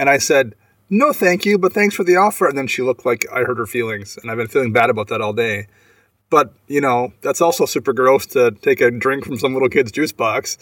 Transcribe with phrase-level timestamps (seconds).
[0.00, 0.54] And I said,
[0.88, 2.48] no, thank you, but thanks for the offer.
[2.48, 4.16] And then she looked like I hurt her feelings.
[4.16, 5.66] And I've been feeling bad about that all day.
[6.30, 9.92] But, you know, that's also super gross to take a drink from some little kid's
[9.92, 10.56] juice box.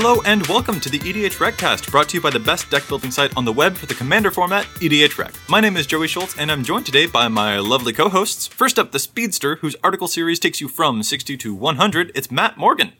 [0.00, 3.10] Hello and welcome to the EDH Recast, brought to you by the best deck building
[3.10, 5.34] site on the web for the Commander format, EDH Rec.
[5.48, 8.46] My name is Joey Schultz, and I'm joined today by my lovely co-hosts.
[8.46, 12.12] First up, the Speedster, whose article series takes you from 60 to 100.
[12.14, 12.92] It's Matt Morgan.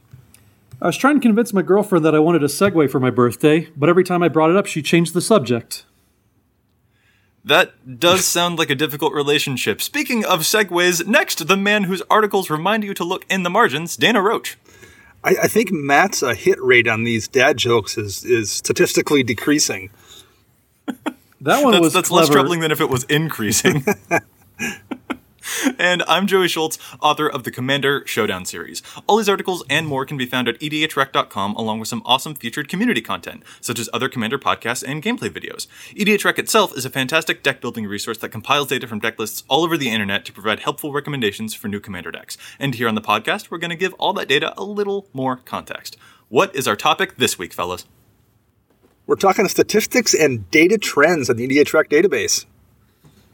[0.82, 3.68] I was trying to convince my girlfriend that I wanted a segue for my birthday,
[3.76, 5.84] but every time I brought it up, she changed the subject.
[7.44, 9.80] That does sound like a difficult relationship.
[9.80, 13.96] Speaking of segues, next, the man whose articles remind you to look in the margins,
[13.96, 14.58] Dana Roach.
[15.24, 19.90] I, I think Matt's uh, hit rate on these dad jokes is, is statistically decreasing.
[21.40, 22.26] That one That's, was that's clever.
[22.26, 23.84] less troubling than if it was increasing.
[25.78, 28.82] and I'm Joey Schultz, author of the Commander Showdown series.
[29.06, 32.68] All these articles and more can be found at edhrec.com, along with some awesome featured
[32.68, 35.66] community content, such as other Commander podcasts and gameplay videos.
[35.94, 39.64] EDHREC itself is a fantastic deck building resource that compiles data from deck lists all
[39.64, 42.36] over the internet to provide helpful recommendations for new Commander decks.
[42.58, 45.36] And here on the podcast, we're going to give all that data a little more
[45.36, 45.96] context.
[46.28, 47.86] What is our topic this week, fellas?
[49.06, 52.44] We're talking statistics and data trends in the EDHREC database.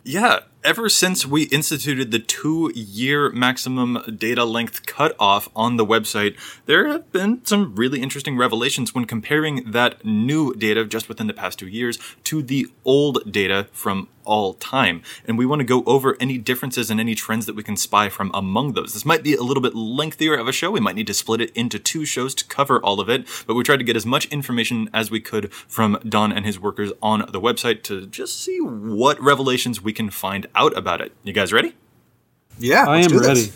[0.04, 6.36] Yeah, ever since we instituted the two year maximum data length cutoff on the website,
[6.64, 11.34] there have been some really interesting revelations when comparing that new data just within the
[11.34, 15.02] past two years to the old data from all time.
[15.26, 18.08] And we want to go over any differences and any trends that we can spy
[18.08, 18.92] from among those.
[18.92, 20.70] This might be a little bit lengthier of a show.
[20.70, 23.54] We might need to split it into two shows to cover all of it, but
[23.54, 26.92] we tried to get as much information as we could from Don and his workers
[27.02, 31.12] on the website to just see what revelations we can find out about it.
[31.22, 31.74] You guys ready?
[32.58, 33.28] Yeah, I let's am do this.
[33.28, 33.52] ready.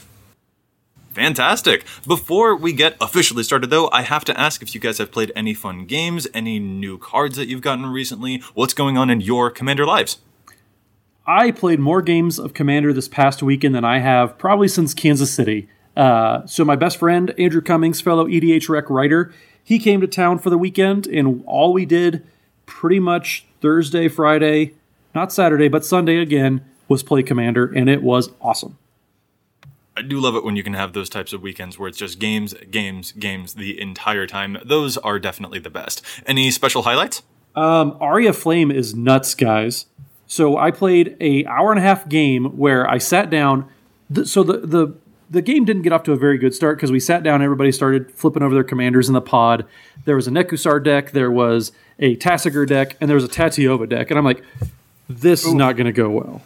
[1.10, 1.84] Fantastic.
[2.06, 5.32] Before we get officially started, though, I have to ask if you guys have played
[5.34, 8.40] any fun games, any new cards that you've gotten recently.
[8.54, 10.18] What's going on in your Commander lives?
[11.28, 15.30] I played more games of Commander this past weekend than I have probably since Kansas
[15.30, 15.68] City.
[15.94, 19.30] Uh, so my best friend Andrew Cummings, fellow EDH Rec writer,
[19.62, 22.26] he came to town for the weekend, and all we did,
[22.64, 24.72] pretty much Thursday, Friday,
[25.14, 28.78] not Saturday, but Sunday again, was play Commander, and it was awesome.
[29.98, 32.18] I do love it when you can have those types of weekends where it's just
[32.18, 34.56] games, games, games the entire time.
[34.64, 36.02] Those are definitely the best.
[36.24, 37.22] Any special highlights?
[37.54, 39.84] Um, Aria Flame is nuts, guys.
[40.28, 43.68] So I played a hour and a half game where I sat down.
[44.14, 44.94] Th- so the the
[45.30, 47.42] the game didn't get off to a very good start because we sat down.
[47.42, 49.66] Everybody started flipping over their commanders in the pod.
[50.04, 53.88] There was a Nekusar deck, there was a Tasigur deck, and there was a Tatyova
[53.88, 54.10] deck.
[54.10, 54.42] And I'm like,
[55.08, 56.42] this is not going to go well.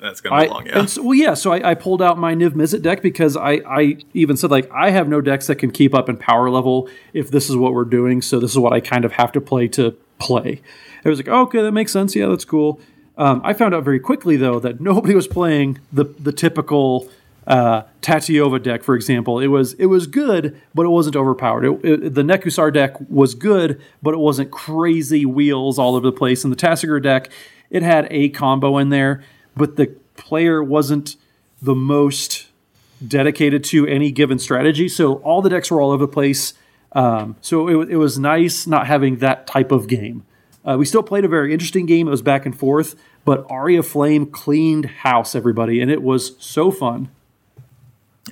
[0.00, 0.78] That's going to be long, yeah.
[0.80, 1.34] and so, well, yeah.
[1.34, 4.70] So I, I pulled out my Niv Mizzet deck because I, I even said like
[4.70, 7.72] I have no decks that can keep up in power level if this is what
[7.72, 8.20] we're doing.
[8.20, 10.60] So this is what I kind of have to play to play.
[11.04, 12.14] I was like, okay, that makes sense.
[12.14, 12.80] Yeah, that's cool.
[13.18, 17.08] Um, I found out very quickly though that nobody was playing the the typical
[17.48, 19.40] uh, Tatyova deck, for example.
[19.40, 21.64] It was it was good, but it wasn't overpowered.
[21.64, 26.12] It, it, the Nekusar deck was good, but it wasn't crazy wheels all over the
[26.12, 26.44] place.
[26.44, 27.30] And the Tasigur deck,
[27.70, 29.24] it had a combo in there,
[29.56, 29.86] but the
[30.16, 31.16] player wasn't
[31.60, 32.48] the most
[33.06, 34.88] dedicated to any given strategy.
[34.88, 36.52] So all the decks were all over the place.
[36.92, 40.24] Um, so it, it was nice not having that type of game.
[40.64, 42.08] Uh, we still played a very interesting game.
[42.08, 46.70] It was back and forth, but Aria Flame cleaned house, everybody, and it was so
[46.70, 47.08] fun.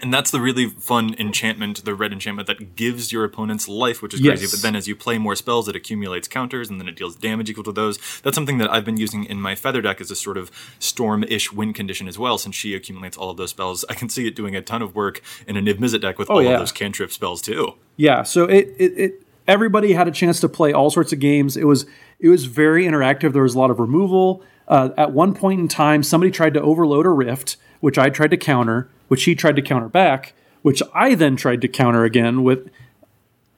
[0.02, 4.12] And that's the really fun enchantment, the red enchantment that gives your opponents life, which
[4.12, 4.40] is Yes.
[4.40, 4.54] crazy.
[4.54, 7.48] But then as you play more spells, it accumulates counters and then it deals damage
[7.48, 7.98] equal to those.
[8.22, 11.50] That's something that I've been using in my feather deck as a sort of storm-ish
[11.50, 13.86] win condition as well, since she accumulates all of those spells.
[13.88, 16.28] I can see it doing a ton of work in a Niv Mizzet deck with
[16.28, 16.50] all Oh, yeah.
[16.50, 17.72] of those cantrip spells too.
[17.96, 21.56] Yeah, so it, it, it everybody had a chance to play all sorts of games.
[21.56, 21.86] It was
[22.18, 23.32] it was very interactive.
[23.32, 24.42] There was a lot of removal.
[24.68, 28.30] Uh, at one point in time, somebody tried to overload a rift, which I tried
[28.30, 32.42] to counter, which he tried to counter back, which I then tried to counter again
[32.42, 32.70] with.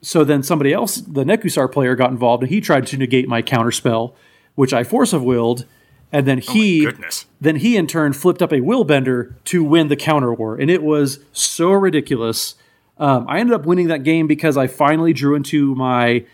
[0.01, 3.41] So then somebody else, the Nekusar player, got involved and he tried to negate my
[3.41, 4.15] counter spell,
[4.55, 5.65] which I force of willed,
[6.11, 7.25] and then he goodness.
[7.41, 10.83] then he in turn flipped up a willbender to win the counter war, and it
[10.83, 12.55] was so ridiculous.
[12.97, 16.25] Um, I ended up winning that game because I finally drew into my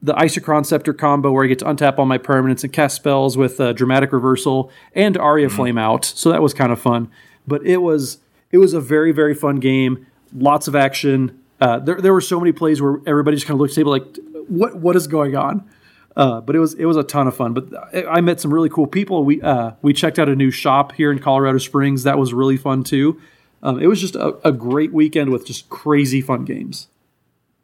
[0.00, 3.36] the Isochron Scepter combo where I get to untap all my permanents and cast spells
[3.36, 6.04] with uh, dramatic reversal and Aria Flame out.
[6.04, 7.10] So that was kind of fun.
[7.46, 8.18] But it was
[8.52, 10.06] it was a very very fun game.
[10.32, 11.42] Lots of action.
[11.60, 13.80] Uh, there there were so many plays where everybody just kind of looked at the
[13.80, 15.68] table like, what what is going on?
[16.16, 17.54] Uh, but it was it was a ton of fun.
[17.54, 17.66] But
[18.08, 19.24] I met some really cool people.
[19.24, 22.04] We uh, we checked out a new shop here in Colorado Springs.
[22.04, 23.20] That was really fun too.
[23.62, 26.86] Um, it was just a, a great weekend with just crazy fun games.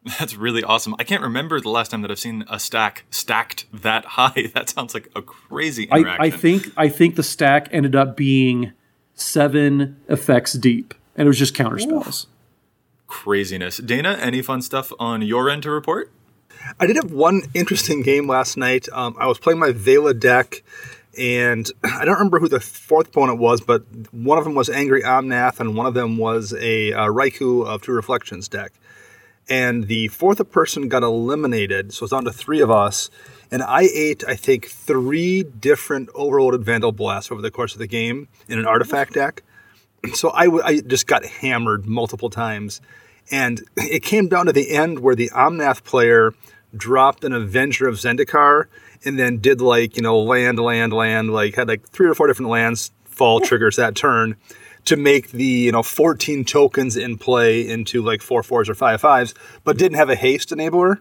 [0.18, 0.94] That's really awesome.
[0.98, 4.50] I can't remember the last time that I've seen a stack stacked that high.
[4.54, 6.22] That sounds like a crazy interaction.
[6.22, 8.72] I, I think I think the stack ended up being
[9.14, 12.26] seven effects deep, and it was just counter spells.
[13.06, 13.78] Craziness.
[13.78, 16.10] Dana, any fun stuff on your end to report?
[16.80, 18.88] I did have one interesting game last night.
[18.92, 20.62] Um, I was playing my Vela deck,
[21.18, 25.02] and I don't remember who the fourth opponent was, but one of them was Angry
[25.02, 28.72] Omnath, and one of them was a uh, Riku of Two Reflections deck.
[29.48, 33.10] And the fourth person got eliminated, so it's down to three of us.
[33.50, 37.86] And I ate, I think, three different overloaded Vandal Blasts over the course of the
[37.86, 39.42] game in an artifact deck.
[40.12, 42.82] So I, w- I just got hammered multiple times.
[43.30, 46.34] And it came down to the end where the Omnath player
[46.76, 48.66] dropped an Avenger of Zendikar
[49.06, 52.26] and then did like, you know, land, land, land, like had like three or four
[52.26, 54.36] different lands fall triggers that turn
[54.86, 59.00] to make the, you know, 14 tokens in play into like four fours or five
[59.00, 59.34] fives,
[59.64, 61.00] but didn't have a haste enabler.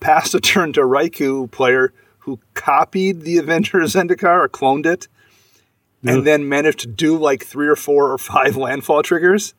[0.00, 5.08] Passed a turn to Riku player who copied the Avenger of Zendikar or cloned it
[6.04, 9.54] and then managed to do like three or four or five landfall triggers.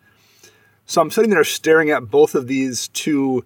[0.85, 3.43] So I'm sitting there staring at both of these two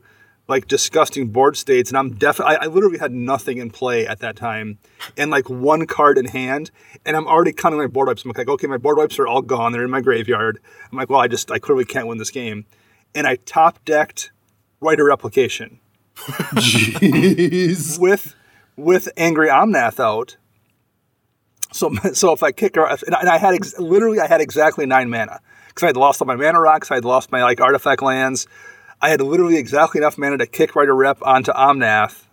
[0.51, 4.35] like disgusting board states, and I'm definitely I, literally had nothing in play at that
[4.35, 4.77] time,
[5.17, 6.69] and like one card in hand,
[7.05, 8.23] and I'm already counting my board wipes.
[8.23, 10.59] I'm like, okay, my board wipes are all gone; they're in my graveyard.
[10.91, 12.65] I'm like, well, I just I clearly can't win this game,
[13.15, 14.31] and I top decked
[14.79, 15.79] Rite of Replication
[16.15, 17.99] Jeez.
[17.99, 18.35] with
[18.75, 20.37] with angry Omnath out.
[21.71, 24.41] So so if I kick her, and I, and I had ex- literally I had
[24.41, 25.39] exactly nine mana
[25.69, 28.47] because I had lost all my mana rocks, I had lost my like artifact lands.
[29.01, 32.25] I had literally exactly enough mana to kick Rider Rep onto Omnath.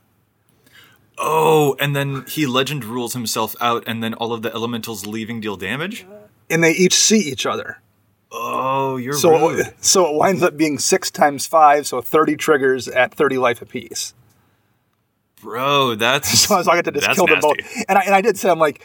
[1.16, 5.40] Oh, and then he legend rules himself out, and then all of the elementals leaving
[5.40, 6.06] deal damage.
[6.50, 7.80] and they each see each other.
[8.30, 9.66] Oh, you're So rude.
[9.80, 14.14] so it winds up being six times five, so thirty triggers at thirty life apiece.
[15.40, 15.94] bro.
[15.94, 17.56] That's So I get to just kill them both.
[17.58, 17.84] nasty.
[17.88, 18.84] And I and I did say I'm like,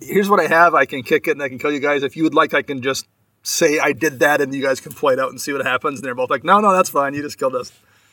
[0.00, 0.74] here's what I have.
[0.74, 2.02] I can kick it and I can kill you guys.
[2.02, 3.06] If you would like, I can just
[3.44, 6.00] say I did that, and you guys can play it out and see what happens.
[6.00, 7.14] And they're both like, no, no, that's fine.
[7.14, 7.70] You just killed us.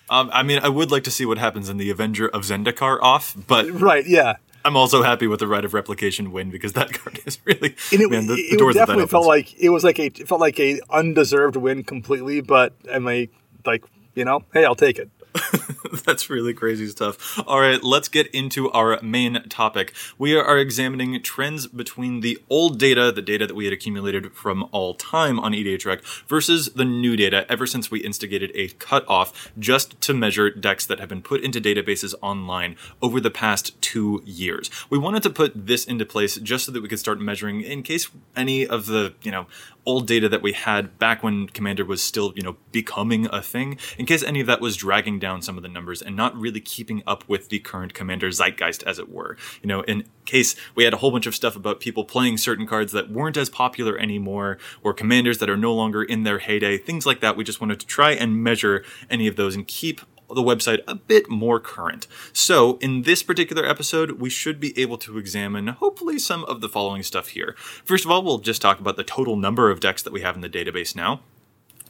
[0.09, 2.99] Um, I mean, I would like to see what happens in the Avenger of Zendikar
[3.01, 4.05] off, but Right?
[4.05, 4.35] Yeah.
[4.63, 8.01] I'm also happy with the Rite of Replication win because that card is really And
[8.01, 8.27] it, man.
[8.27, 10.41] The, it the doors that that definitely felt like it was like a it felt
[10.41, 12.41] like a undeserved win completely.
[12.41, 13.29] But am I
[13.65, 14.43] like you know?
[14.53, 15.09] Hey, I'll take it.
[16.05, 17.39] That's really crazy stuff.
[17.47, 19.93] All right, let's get into our main topic.
[20.17, 24.67] We are examining trends between the old data, the data that we had accumulated from
[24.71, 29.99] all time on EDHREC, versus the new data ever since we instigated a cutoff just
[30.01, 34.69] to measure decks that have been put into databases online over the past two years.
[34.89, 37.83] We wanted to put this into place just so that we could start measuring in
[37.83, 39.47] case any of the, you know,
[39.85, 43.77] old data that we had back when Commander was still, you know, becoming a thing,
[43.97, 46.59] in case any of that was dragging down some of the numbers and not really
[46.59, 49.37] keeping up with the current Commander zeitgeist, as it were.
[49.61, 52.67] You know, in case we had a whole bunch of stuff about people playing certain
[52.67, 56.77] cards that weren't as popular anymore, or commanders that are no longer in their heyday,
[56.77, 57.35] things like that.
[57.35, 60.01] We just wanted to try and measure any of those and keep
[60.35, 62.07] the website a bit more current.
[62.33, 66.69] So, in this particular episode, we should be able to examine hopefully some of the
[66.69, 67.55] following stuff here.
[67.83, 70.35] First of all, we'll just talk about the total number of decks that we have
[70.35, 71.21] in the database now.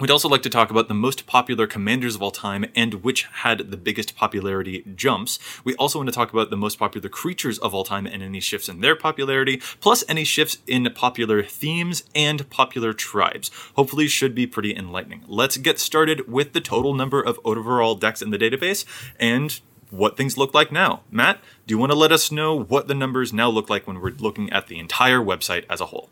[0.01, 3.25] We'd also like to talk about the most popular commanders of all time and which
[3.25, 5.38] had the biggest popularity jumps.
[5.63, 8.39] We also want to talk about the most popular creatures of all time and any
[8.39, 13.51] shifts in their popularity, plus any shifts in popular themes and popular tribes.
[13.75, 15.24] Hopefully, should be pretty enlightening.
[15.27, 18.86] Let's get started with the total number of overall decks in the database
[19.20, 21.03] and what things look like now.
[21.12, 24.01] Matt, do you want to let us know what the numbers now look like when
[24.01, 26.10] we're looking at the entire website as a whole?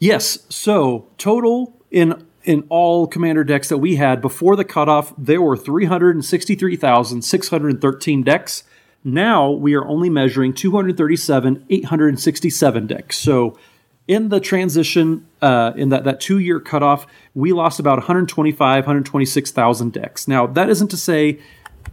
[0.00, 0.46] Yes.
[0.48, 5.56] So total in in all commander decks that we had before the cutoff, there were
[5.56, 8.64] 363,613 decks.
[9.04, 13.16] Now we are only measuring 237,867 decks.
[13.16, 13.56] So
[14.08, 19.92] in the transition, uh, in that, that two year cutoff, we lost about 125, 126,000
[19.92, 20.26] decks.
[20.26, 21.38] Now, that isn't to say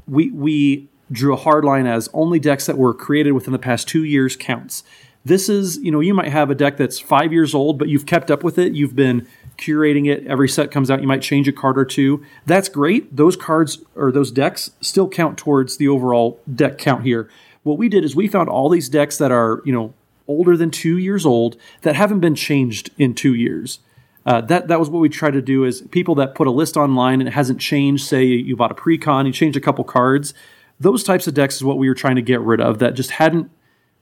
[0.07, 3.87] we, we drew a hard line as only decks that were created within the past
[3.87, 4.81] two years counts.
[5.23, 8.07] This is, you know, you might have a deck that's five years old, but you've
[8.07, 8.73] kept up with it.
[8.73, 10.25] You've been curating it.
[10.27, 12.23] Every set comes out, you might change a card or two.
[12.45, 13.15] That's great.
[13.15, 17.29] Those cards or those decks still count towards the overall deck count here.
[17.63, 19.93] What we did is we found all these decks that are, you know,
[20.27, 23.79] older than two years old that haven't been changed in two years.
[24.25, 26.75] Uh, that that was what we tried to do is people that put a list
[26.75, 28.05] online and it hasn't changed.
[28.05, 30.33] Say you bought a pre-con, you changed a couple cards.
[30.79, 33.11] those types of decks is what we were trying to get rid of that just
[33.11, 33.49] hadn't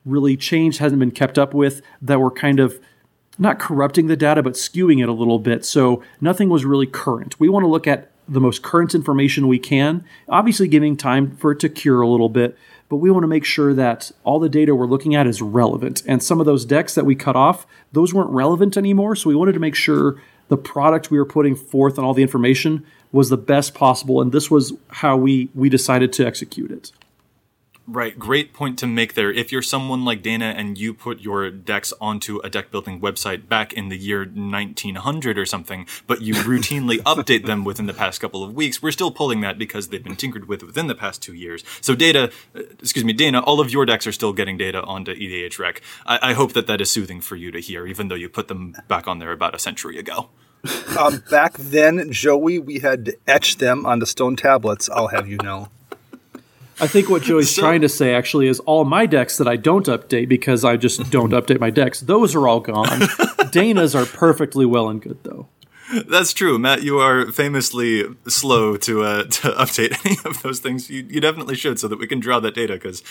[0.03, 2.79] really changed, hasn't been kept up with, that were kind of
[3.37, 5.65] not corrupting the data, but skewing it a little bit.
[5.65, 7.39] So nothing was really current.
[7.39, 11.51] We want to look at the most current information we can, obviously giving time for
[11.51, 12.57] it to cure a little bit,
[12.89, 16.01] but we want to make sure that all the data we're looking at is relevant.
[16.07, 19.15] And some of those decks that we cut off, those weren't relevant anymore.
[19.15, 22.21] So we wanted to make sure the product we were putting forth and all the
[22.21, 24.21] information was the best possible.
[24.21, 26.91] And this was how we we decided to execute it.
[27.87, 29.31] Right, great point to make there.
[29.31, 33.47] If you're someone like Dana and you put your decks onto a deck building website
[33.47, 38.19] back in the year 1900 or something, but you routinely update them within the past
[38.19, 41.21] couple of weeks, we're still pulling that because they've been tinkered with within the past
[41.21, 41.63] two years.
[41.79, 45.13] So data, uh, excuse me, Dana, all of your decks are still getting data onto
[45.13, 45.81] EDHREC.
[46.07, 48.47] I, I hope that that is soothing for you to hear, even though you put
[48.47, 50.29] them back on there about a century ago.
[50.97, 54.89] Um, back then, Joey, we had to etch them onto stone tablets.
[54.89, 55.69] I'll have you know.
[56.79, 59.55] I think what Joey's so, trying to say actually is all my decks that I
[59.55, 63.01] don't update because I just don't update my decks, those are all gone.
[63.51, 65.47] Dana's are perfectly well and good though.
[66.07, 66.81] That's true, Matt.
[66.81, 70.89] You are famously slow to uh, to update any of those things.
[70.89, 73.03] You, you definitely should, so that we can draw that data because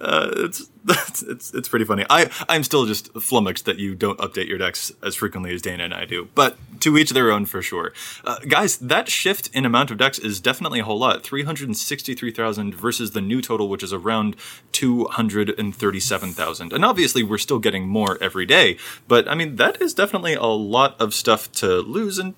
[0.00, 0.70] uh, it's,
[1.22, 2.04] it's it's pretty funny.
[2.08, 5.84] I I'm still just flummoxed that you don't update your decks as frequently as Dana
[5.84, 6.28] and I do.
[6.34, 7.92] But to each their own for sure.
[8.24, 11.24] Uh, guys, that shift in amount of decks is definitely a whole lot.
[11.24, 14.36] Three hundred sixty-three thousand versus the new total, which is around
[14.70, 16.72] two hundred and thirty-seven thousand.
[16.72, 18.76] And obviously, we're still getting more every day.
[19.08, 22.29] But I mean, that is definitely a lot of stuff to lose and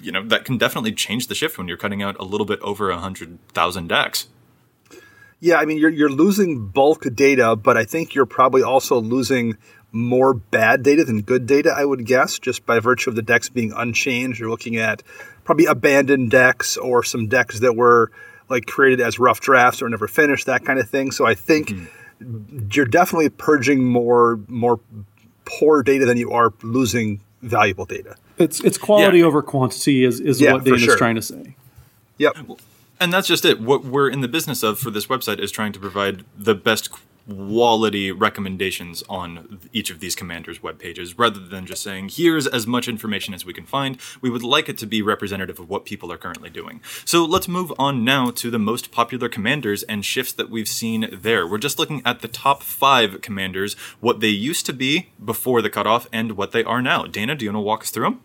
[0.00, 2.60] you know that can definitely change the shift when you're cutting out a little bit
[2.60, 4.28] over a hundred thousand decks.
[5.40, 9.56] Yeah, I mean you're you're losing bulk data, but I think you're probably also losing
[9.92, 11.72] more bad data than good data.
[11.76, 14.38] I would guess just by virtue of the decks being unchanged.
[14.38, 15.02] You're looking at
[15.44, 18.10] probably abandoned decks or some decks that were
[18.48, 21.10] like created as rough drafts or never finished, that kind of thing.
[21.10, 22.68] So I think mm-hmm.
[22.70, 24.80] you're definitely purging more more
[25.44, 28.16] poor data than you are losing valuable data.
[28.38, 29.24] It's it's quality yeah.
[29.24, 30.96] over quantity is is yeah, what Dana's sure.
[30.96, 31.56] trying to say.
[32.18, 32.36] Yep.
[32.98, 33.60] And that's just it.
[33.60, 36.90] What we're in the business of for this website is trying to provide the best
[37.28, 42.66] quality recommendations on each of these commanders' web pages rather than just saying, here's as
[42.66, 43.98] much information as we can find.
[44.20, 46.80] We would like it to be representative of what people are currently doing.
[47.04, 51.08] So let's move on now to the most popular commanders and shifts that we've seen
[51.12, 51.46] there.
[51.46, 55.70] We're just looking at the top five commanders, what they used to be before the
[55.70, 57.06] cutoff, and what they are now.
[57.06, 58.20] Dana, do you want to walk us through them?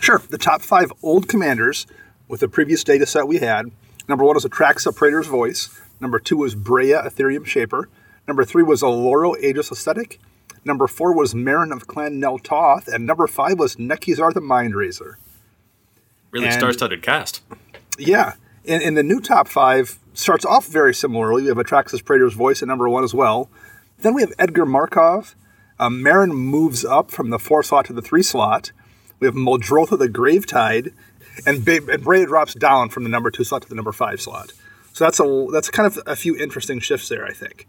[0.00, 0.22] Sure.
[0.28, 1.86] The top five old commanders
[2.28, 3.70] with the previous data set we had.
[4.08, 5.80] Number one is was Atraxa Praetor's Voice.
[6.00, 7.88] Number two was Breya Etherium Shaper.
[8.26, 10.20] Number three was Oloro Ageless Ascetic.
[10.64, 12.88] Number four was Meren of Clan Nel Toth.
[12.88, 15.18] And number five was Nekusar the Mind Razor.
[16.30, 17.42] Really star studded cast.
[17.98, 18.34] Yeah.
[18.66, 21.42] And, in the new top five, starts off very similarly.
[21.42, 23.48] We have Atraxas Praetor's Voice at number one as well.
[24.00, 25.34] Then we have Edgar Markov.
[25.80, 28.72] Um, Meren moves up from the four slot to the three slot.
[29.20, 30.92] We have Muldrotha the Gravetide,
[31.46, 34.52] and, and Breya drops down from the number two slot to the number five slot.
[34.98, 37.68] So that's a that's kind of a few interesting shifts there, I think.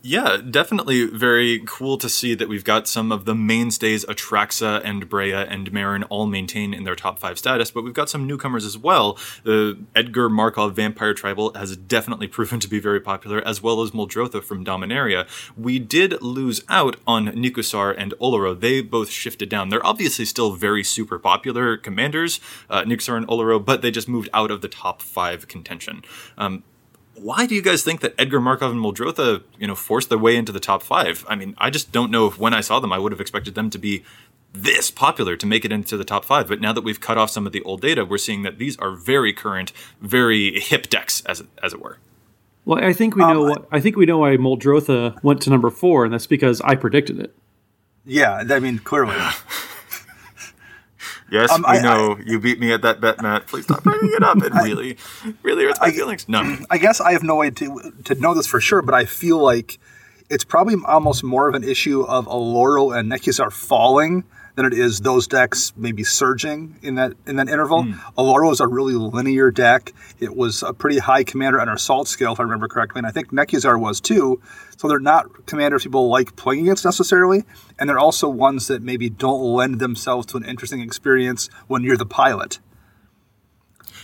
[0.00, 5.10] Yeah, definitely very cool to see that we've got some of the mainstays, Atraxa and
[5.10, 8.64] Breya and Meren, all maintain in their top five status, but we've got some newcomers
[8.64, 9.18] as well.
[9.42, 13.90] The Edgar Markov Vampire Tribal has definitely proven to be very popular, as well as
[13.90, 15.26] Muldrotha from Dominaria.
[15.56, 18.58] We did lose out on Nekusar and Oloro.
[18.58, 19.68] They both shifted down.
[19.68, 22.38] They're obviously still very super popular commanders,
[22.70, 26.04] uh, Nekusar and Oloro, but they just moved out of the top five contention.
[26.36, 26.62] Um,
[27.22, 30.36] why do you guys think that Edgar Markov and Muldrotha, you know, forced their way
[30.36, 31.24] into the top five?
[31.28, 33.54] I mean, I just don't know if when I saw them, I would have expected
[33.54, 34.04] them to be
[34.52, 36.48] this popular to make it into the top five.
[36.48, 38.76] But now that we've cut off some of the old data, we're seeing that these
[38.78, 41.98] are very current, very hip decks, as as it were.
[42.64, 43.44] Well, I think we know.
[43.44, 46.60] Um, what, I think we know why Muldrotha went to number four, and that's because
[46.62, 47.34] I predicted it.
[48.04, 49.16] Yeah, I mean, clearly.
[51.30, 53.46] Yes, um, we I, know I, you beat me at that bet, Matt.
[53.46, 54.38] Please stop bringing it up.
[54.42, 54.96] It I, really,
[55.42, 56.28] really hurts my feelings.
[56.28, 59.04] No, I guess I have no way to to know this for sure, but I
[59.04, 59.78] feel like
[60.30, 64.24] it's probably almost more of an issue of Oloro and Nekusar falling
[64.58, 67.84] than it is those decks maybe surging in that in that interval.
[67.84, 67.94] Mm.
[68.18, 69.92] Oloro is a really linear deck.
[70.18, 73.06] It was a pretty high commander on our salt scale, if I remember correctly, and
[73.06, 74.42] I think Nekusar was too.
[74.76, 77.44] So they're not commanders people like playing against necessarily,
[77.78, 81.96] and they're also ones that maybe don't lend themselves to an interesting experience when you're
[81.96, 82.58] the pilot.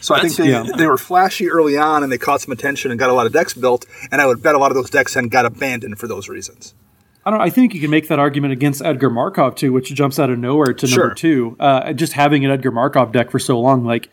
[0.01, 0.77] So That's, I think they, yeah.
[0.77, 3.33] they were flashy early on and they caught some attention and got a lot of
[3.33, 3.87] decks built.
[4.13, 6.75] And I would bet a lot of those decks then got abandoned for those reasons.
[7.27, 7.41] I don't.
[7.41, 10.39] I think you can make that argument against Edgar Markov too, which jumps out of
[10.39, 11.05] nowhere to sure.
[11.05, 11.57] number two.
[11.59, 14.09] Uh, just having an Edgar Markov deck for so long, like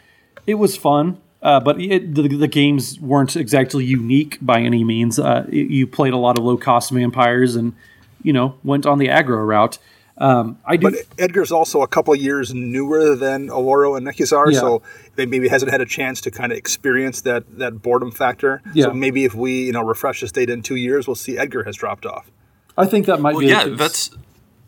[0.47, 1.19] it was fun.
[1.41, 5.17] Uh, but it, the, the games weren't exactly unique by any means.
[5.17, 7.73] Uh, you played a lot of low cost vampires and,
[8.21, 9.79] you know, went on the aggro route.
[10.19, 10.91] Um, I do.
[10.91, 14.59] But Edgar's also a couple years newer than Oloro and Nekusar, Yeah.
[14.59, 14.83] so
[15.15, 18.61] they maybe hasn't had a chance to kind of experience that that boredom factor.
[18.75, 18.85] Yeah.
[18.85, 21.63] So maybe if we you know refresh this data in two years, we'll see Edgar
[21.63, 22.29] has dropped off.
[22.77, 23.47] I think that might Well, be.
[23.47, 24.11] yeah, that's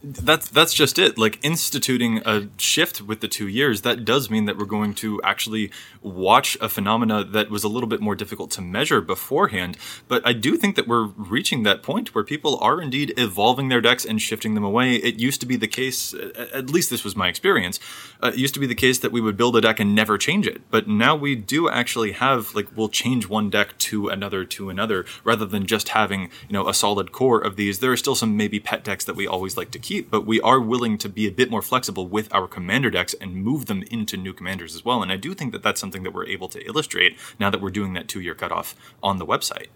[0.04, 1.18] that's that's just it.
[1.18, 5.22] Like instituting a shift with the two years, that does mean that we're going to
[5.24, 9.78] actually watch a phenomena that was a little bit more difficult to measure beforehand.
[10.08, 13.82] But I do think that we're reaching that point where people are indeed evolving their
[13.82, 14.96] decks and shifting them away.
[14.96, 17.80] It used to be the case, at least this was my experience.
[18.22, 20.18] Uh, it used to be the case that we would build a deck and never
[20.18, 20.62] change it.
[20.70, 25.06] But now we do actually have like we'll change one deck to another to another
[25.24, 27.80] rather than just having you know a solid core of these.
[27.80, 30.42] There are still some maybe pet decks that we always like to keep, but we
[30.42, 33.84] are willing to be a bit more flexible with our commander decks and move them
[33.92, 35.02] into new commanders as well.
[35.02, 37.70] And I do think that that's something that we're able to illustrate now that we're
[37.72, 39.68] doing that two year cutoff on the website.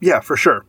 [0.00, 0.64] Yeah, for sure.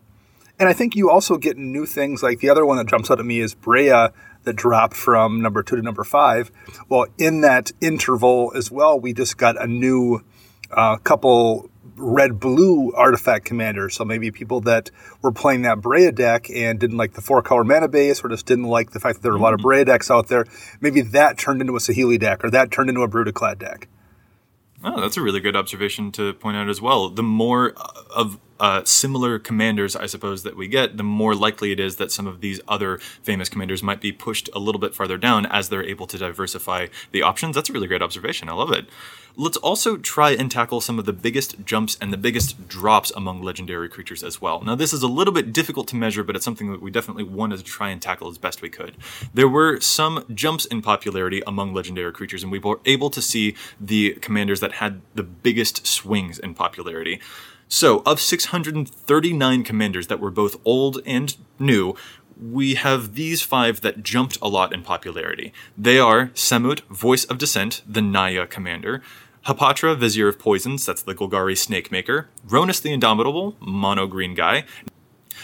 [0.59, 3.19] And I think you also get new things like the other one that jumps out
[3.19, 6.51] at me is Breya that dropped from number two to number five.
[6.87, 10.23] Well, in that interval as well, we just got a new
[10.69, 13.89] uh, couple red blue artifact commander.
[13.89, 17.63] So maybe people that were playing that Breya deck and didn't like the four color
[17.63, 19.85] mana base or just didn't like the fact that there were a lot of Breya
[19.85, 20.45] decks out there,
[20.79, 23.87] maybe that turned into a Saheeli deck or that turned into a Brudiclad deck.
[24.83, 27.09] Oh, that's a really good observation to point out as well.
[27.09, 27.75] The more
[28.15, 32.11] of uh, similar commanders, I suppose, that we get, the more likely it is that
[32.11, 35.69] some of these other famous commanders might be pushed a little bit farther down as
[35.69, 37.55] they're able to diversify the options.
[37.55, 38.49] That's a really great observation.
[38.49, 38.87] I love it.
[39.35, 43.41] Let's also try and tackle some of the biggest jumps and the biggest drops among
[43.41, 44.61] legendary creatures as well.
[44.61, 47.23] Now, this is a little bit difficult to measure, but it's something that we definitely
[47.23, 48.97] wanted to try and tackle as best we could.
[49.33, 53.55] There were some jumps in popularity among legendary creatures, and we were able to see
[53.79, 57.21] the commanders that had the biggest swings in popularity.
[57.67, 61.95] So, of 639 commanders that were both old and new,
[62.41, 65.53] we have these five that jumped a lot in popularity.
[65.77, 69.01] They are Samut, Voice of Dissent, the Naya commander,
[69.47, 74.65] Hapatra, Vizier of Poisons, that's the Golgari Snake Maker, Rhonas the Indomitable, mono green guy,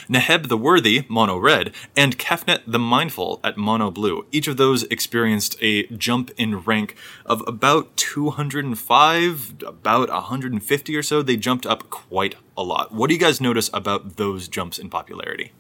[0.08, 4.28] Neheb the Worthy, mono red, and Kefnet the Mindful at mono blue.
[4.32, 11.24] Each of those experienced a jump in rank of about 205, about 150 or so.
[11.24, 12.94] They jumped up quite a lot.
[12.94, 15.54] What do you guys notice about those jumps in popularity?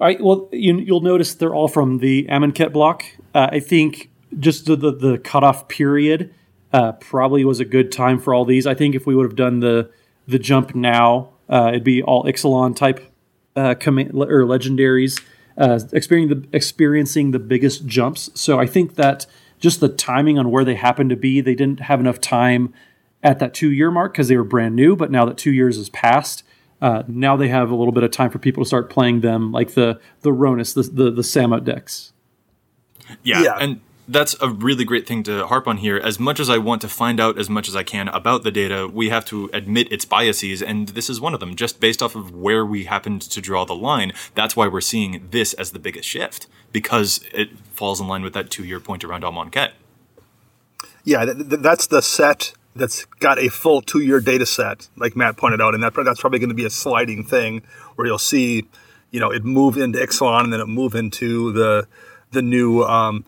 [0.00, 0.20] All right.
[0.20, 3.04] Well, you, you'll notice they're all from the Amonkhet block.
[3.34, 6.32] Uh, I think just the, the, the cutoff period
[6.72, 8.66] uh, probably was a good time for all these.
[8.66, 9.90] I think if we would have done the
[10.26, 13.00] the jump now, uh, it'd be all Ixalan type
[13.56, 15.22] uh, command, or legendaries
[15.56, 18.30] uh, experiencing the experiencing the biggest jumps.
[18.34, 19.26] So I think that
[19.58, 22.72] just the timing on where they happened to be, they didn't have enough time
[23.22, 24.94] at that two year mark because they were brand new.
[24.94, 26.44] But now that two years has passed,
[26.80, 29.50] uh, now they have a little bit of time for people to start playing them,
[29.50, 32.12] like the the Rhonas, the the, the Samut decks.
[33.22, 33.56] Yeah, Yeah.
[33.58, 35.98] and that's a really great thing to harp on here.
[35.98, 38.50] As much as I want to find out as much as I can about the
[38.50, 41.54] data, we have to admit its biases, and this is one of them.
[41.54, 45.28] Just based off of where we happened to draw the line, that's why we're seeing
[45.30, 49.22] this as the biggest shift because it falls in line with that two-year point around
[49.22, 49.72] Amonkhet.
[51.04, 55.16] Yeah, th- th- that's the set that's got a full two year data set, like
[55.16, 57.62] Matt pointed out, and that that's probably going to be a sliding thing
[57.96, 58.68] where you'll see,
[59.10, 61.86] you know, it move into Ixalan and then it move into the
[62.30, 63.24] the new um,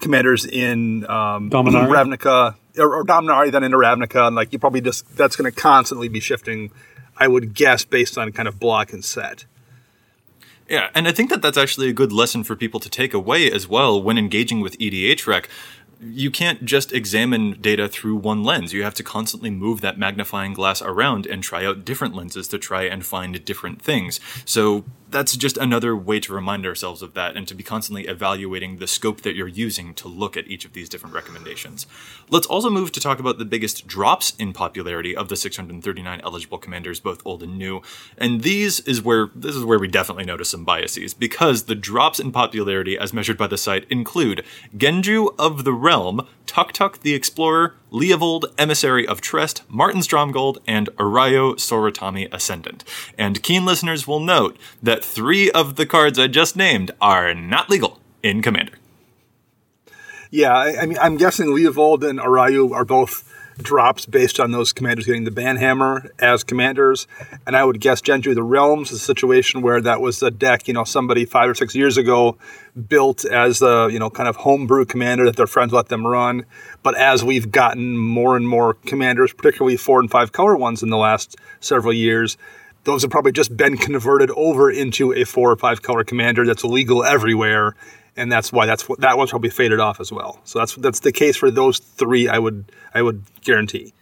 [0.00, 1.88] commanders in um, Dominaria?
[1.88, 5.60] Ravnica or, or Dominari, then into Ravnica, and like you probably just that's going to
[5.60, 6.70] constantly be shifting.
[7.16, 9.44] I would guess based on kind of block and set.
[10.68, 13.50] Yeah, and I think that that's actually a good lesson for people to take away
[13.50, 15.48] as well when engaging with EDH Rec.
[16.00, 18.72] You can't just examine data through one lens.
[18.72, 22.58] You have to constantly move that magnifying glass around and try out different lenses to
[22.58, 24.18] try and find different things.
[24.44, 28.78] So that's just another way to remind ourselves of that and to be constantly evaluating
[28.78, 31.86] the scope that you're using to look at each of these different recommendations.
[32.28, 36.58] Let's also move to talk about the biggest drops in popularity of the 639 eligible
[36.58, 37.80] commanders, both old and new.
[38.18, 42.18] And these is where this is where we definitely notice some biases because the drops
[42.18, 44.44] in popularity as measured by the site include
[44.76, 50.88] Genju of the Realm, Tuk Tuk the Explorer, Leovold, Emissary of Trest, Martin Stromgold, and
[50.96, 52.82] Erayo Soratami Ascendant.
[53.16, 57.70] And keen listeners will note that three of the cards I just named are not
[57.70, 58.72] legal in Commander.
[60.32, 64.72] Yeah, I, I mean, I'm guessing Leovold and Erayo are both drops based on those
[64.72, 67.06] commanders getting the banhammer as commanders.
[67.46, 70.30] And I would guess Genju of the Realms is a situation where that was a
[70.30, 72.36] deck, you know, somebody five or six years ago
[72.88, 76.44] built as a, you know, kind of homebrew commander that their friends let them run.
[76.82, 80.90] But as we've gotten more and more commanders, particularly four and five color ones in
[80.90, 82.36] the last several years,
[82.84, 86.64] those have probably just been converted over into a four or five color commander that's
[86.64, 87.74] legal everywhere
[88.16, 90.40] and that's why that's that one's probably faded off as well.
[90.44, 92.28] So that's that's the case for those three.
[92.28, 93.92] I would I would guarantee.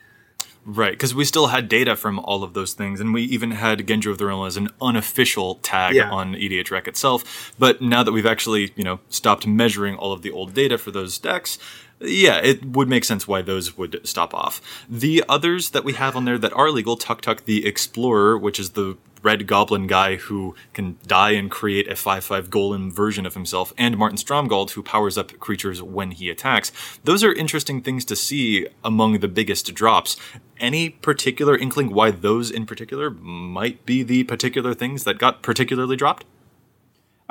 [0.64, 3.80] Right, because we still had data from all of those things, and we even had
[3.80, 6.08] Genju of the Realm as an unofficial tag yeah.
[6.08, 7.52] on EDHREC itself.
[7.58, 10.92] But now that we've actually, you know, stopped measuring all of the old data for
[10.92, 11.58] those decks,
[12.04, 14.60] yeah, it would make sense why those would stop off.
[14.88, 18.58] The others that we have on there that are legal, Tuk Tuk the Explorer, which
[18.58, 23.34] is the red goblin guy who can die and create a 5-5 golem version of
[23.34, 26.72] himself, and Martin Stromgald who powers up creatures when he attacks.
[27.04, 30.16] Those are interesting things to see among the biggest drops.
[30.58, 35.96] Any particular inkling why those in particular might be the particular things that got particularly
[35.96, 36.24] dropped?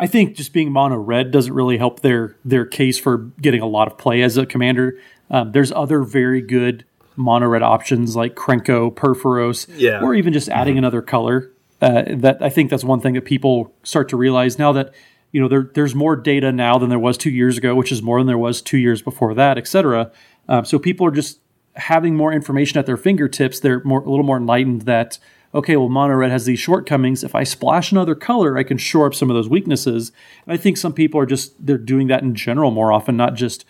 [0.02, 3.68] I think just being mono red doesn't really help their their case for getting a
[3.68, 4.98] lot of play as a commander.
[5.30, 6.86] Um, there's other very good
[7.16, 10.02] mono red options like Krenko, Purphoros, yeah.
[10.02, 10.80] or even just adding mm-hmm.
[10.80, 14.72] another color uh, that I think that's one thing that people start to realize now
[14.72, 14.92] that
[15.32, 18.02] you know there, there's more data now than there was two years ago, which is
[18.02, 20.12] more than there was two years before that, et cetera.
[20.50, 21.40] Um, so people are just
[21.76, 23.60] having more information at their fingertips.
[23.60, 25.20] They're more a little more enlightened that
[25.54, 27.24] okay, well, mono red has these shortcomings.
[27.24, 30.12] If I splash another color, I can shore up some of those weaknesses.
[30.46, 33.36] And I think some people are just they're doing that in general more often, not
[33.36, 33.66] just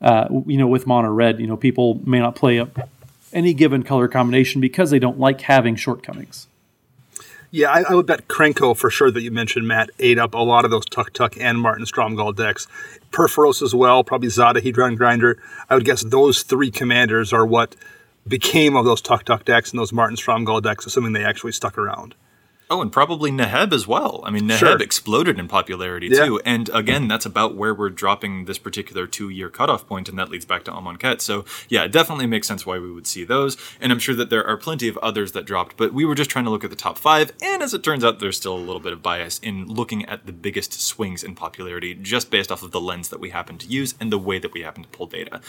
[0.00, 1.40] uh, you know with mono red.
[1.40, 2.88] You know, people may not play up
[3.32, 6.46] any given color combination because they don't like having shortcomings.
[7.50, 10.38] Yeah, I, I, would bet Krenko for sure that you mentioned, Matt, ate up a
[10.38, 12.66] lot of those Tuk Tuk and Martin Stromgald decks.
[13.12, 15.40] Purphoros as well, probably Zada Hedron Grinder.
[15.70, 17.76] I would guess those three commanders are what
[18.26, 21.78] became of those Tuk Tuk decks and those Martin Stromgald decks, assuming they actually stuck
[21.78, 22.14] around.
[22.70, 24.22] Oh, and probably Neheb as well.
[24.24, 24.82] I mean, Neheb sure.
[24.82, 26.24] exploded in popularity yeah.
[26.24, 26.40] too.
[26.46, 30.30] And again, that's about where we're dropping this particular two year cutoff point, and that
[30.30, 31.20] leads back to Amonkhet.
[31.20, 33.58] So, yeah, it definitely makes sense why we would see those.
[33.80, 36.30] And I'm sure that there are plenty of others that dropped, but we were just
[36.30, 37.32] trying to look at the top five.
[37.42, 40.24] And as it turns out, there's still a little bit of bias in looking at
[40.24, 43.66] the biggest swings in popularity just based off of the lens that we happen to
[43.66, 45.40] use and the way that we happen to pull data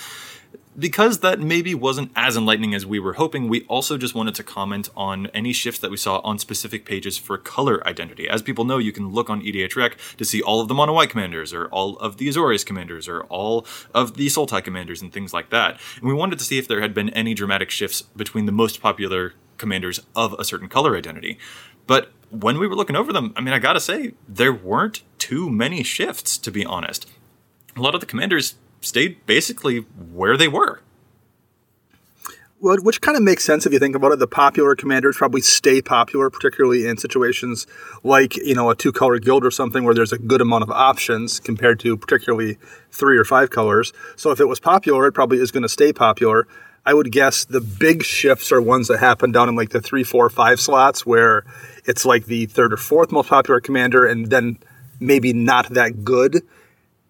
[0.77, 4.43] because that maybe wasn't as enlightening as we were hoping, we also just wanted to
[4.43, 8.27] comment on any shifts that we saw on specific pages for color identity.
[8.27, 11.09] As people know, you can look on EDHREC to see all of the mono white
[11.09, 15.33] commanders, or all of the Azorius commanders, or all of the Sultai commanders, and things
[15.33, 15.79] like that.
[15.95, 18.81] And we wanted to see if there had been any dramatic shifts between the most
[18.81, 21.37] popular commanders of a certain color identity.
[21.87, 25.49] But when we were looking over them, I mean, I gotta say, there weren't too
[25.49, 27.07] many shifts, to be honest.
[27.75, 29.79] A lot of the commanders stayed basically
[30.13, 30.81] where they were.
[32.61, 34.19] Well, which kind of makes sense if you think about it.
[34.19, 37.67] The popular commanders probably stay popular, particularly in situations
[38.03, 41.39] like you know a two-color guild or something where there's a good amount of options
[41.39, 42.57] compared to particularly
[42.91, 43.91] three or five colors.
[44.15, 46.47] So if it was popular, it probably is going to stay popular.
[46.85, 50.03] I would guess the big shifts are ones that happen down in like the three,
[50.03, 51.43] four, five slots where
[51.85, 54.59] it's like the third or fourth most popular commander, and then
[54.99, 56.41] maybe not that good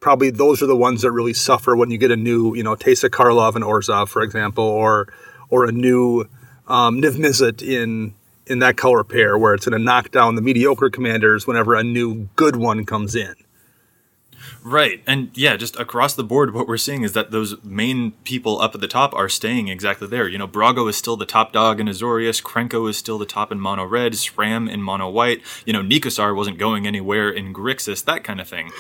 [0.06, 2.76] probably those are the ones that really suffer when you get a new, you know,
[2.76, 5.12] Teysa Karlov and Orzhov, for example, or
[5.50, 6.26] or a new
[6.68, 8.14] um, Niv Mizzet in
[8.46, 11.84] in that color pair, where it's going to knock down the mediocre commanders whenever a
[11.84, 13.34] new good one comes in.
[14.64, 15.02] Right.
[15.08, 18.76] And yeah, just across the board, what we're seeing is that those main people up
[18.76, 20.28] at the top are staying exactly there.
[20.28, 23.52] You know, Brago is still the top dog in Azorius, Krenko is still the top
[23.52, 28.06] in mono red, SRAM in mono white, you know, Nekusar wasn't going anywhere in Grixis,
[28.06, 28.72] that kind of thing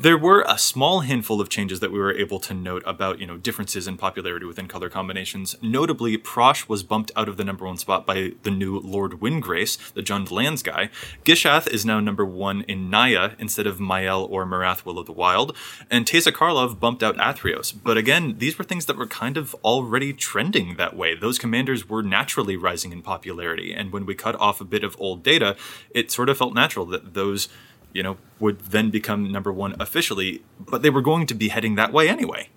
[0.00, 3.26] there were a small handful of changes that we were able to note about you
[3.26, 5.56] know differences in popularity within color combinations.
[5.62, 9.92] Notably, Prossh was bumped out of the number one spot by the new Lord Windgrace,
[9.92, 10.90] the Jund Lands guy.
[11.24, 15.12] Gishath is now number one in Naya instead of Mayael or Marath Will of the
[15.12, 15.56] Wild,
[15.90, 17.74] and Teysa Karlov bumped out Athreos.
[17.82, 21.14] But again, these were things that were kind of already trending that way.
[21.14, 24.96] Those commanders were naturally rising in popularity, and when we cut off a bit of
[24.98, 25.56] old data,
[25.90, 27.48] it sort of felt natural that those
[27.94, 31.76] you know, would then become number one officially, but they were going to be heading
[31.76, 32.50] that way anyway.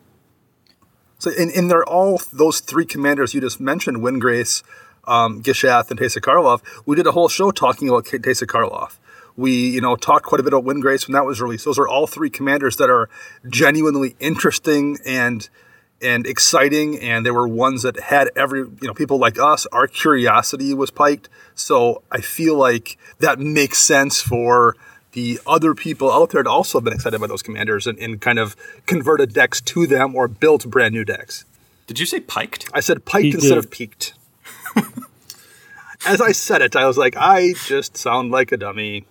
[1.19, 4.63] So, in, in they're all those three commanders you just mentioned, Windgrace,
[5.05, 8.97] um, Gishath, and Teysa Karlov, we did a whole show talking about Teysa Karlov.
[9.35, 11.65] We, you know, talked quite a bit about Windgrace when that was released.
[11.65, 13.07] Those are all three commanders that are
[13.47, 15.47] genuinely interesting and
[15.99, 19.87] and exciting, and they were ones that had every, you know, people like us, our
[19.87, 21.27] curiosity was piked.
[21.55, 24.75] So I feel like that makes sense for
[25.13, 28.37] the other people out there had also been excited by those commanders and, and kind
[28.39, 31.45] of converted decks to them or built brand new decks.
[31.87, 32.69] Did you say piked?
[32.73, 33.57] I said piked He instead did.
[33.59, 34.13] of peaked.
[36.05, 39.05] As I said it, I was like, I just sound like a dummy.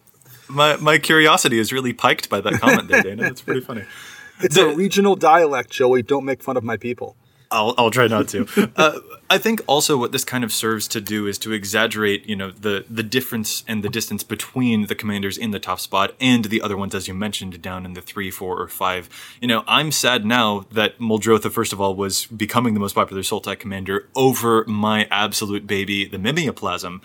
[0.48, 3.22] My my curiosity is really piked by that comment there, Dana.
[3.24, 3.85] That's pretty funny.
[4.38, 6.02] It's a regional dialect, Joey.
[6.02, 7.16] Don't make fun of my people.
[7.57, 8.47] I'll, I'll try not to.
[8.77, 8.99] Uh,
[9.31, 12.51] I think also what this kind of serves to do is to exaggerate, you know,
[12.51, 16.61] the the difference and the distance between the commanders in the top spot and the
[16.61, 19.09] other ones, as you mentioned, down in the three, four, or five.
[19.40, 23.23] You know, I'm sad now that Muldrotha, first of all, was becoming the most popular
[23.23, 27.01] Sultai commander over my absolute baby, the Mimeoplasm.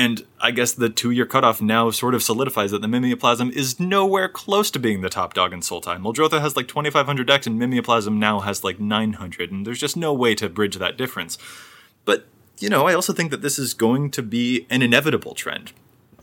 [0.00, 3.78] And I guess the two year cutoff now sort of solidifies that the Mimeoplasm is
[3.78, 6.00] nowhere close to being the top dog in Sultai.
[6.00, 10.14] Muldrotha has like 2,500 decks, and Mimeoplasm now has like 900, and there's just no
[10.14, 11.36] way to bridge that difference.
[12.06, 12.26] But,
[12.60, 15.72] you know, I also think that this is going to be an inevitable trend.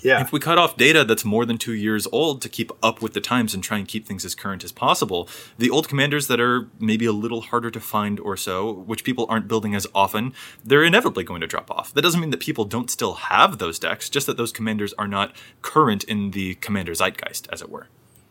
[0.04, 0.22] Yeah.
[0.22, 3.14] If we cut off data that's more than two years old to keep up with
[3.14, 6.40] the times and try and keep things as current as possible, the old commanders that
[6.40, 10.34] are maybe a little harder to find or so, which people aren't building as often,
[10.64, 11.94] they're inevitably going to drop off.
[11.94, 15.08] That doesn't mean that people don't still have those decks, just that those commanders are
[15.08, 17.88] not current in the commander zeitgeist, as it were.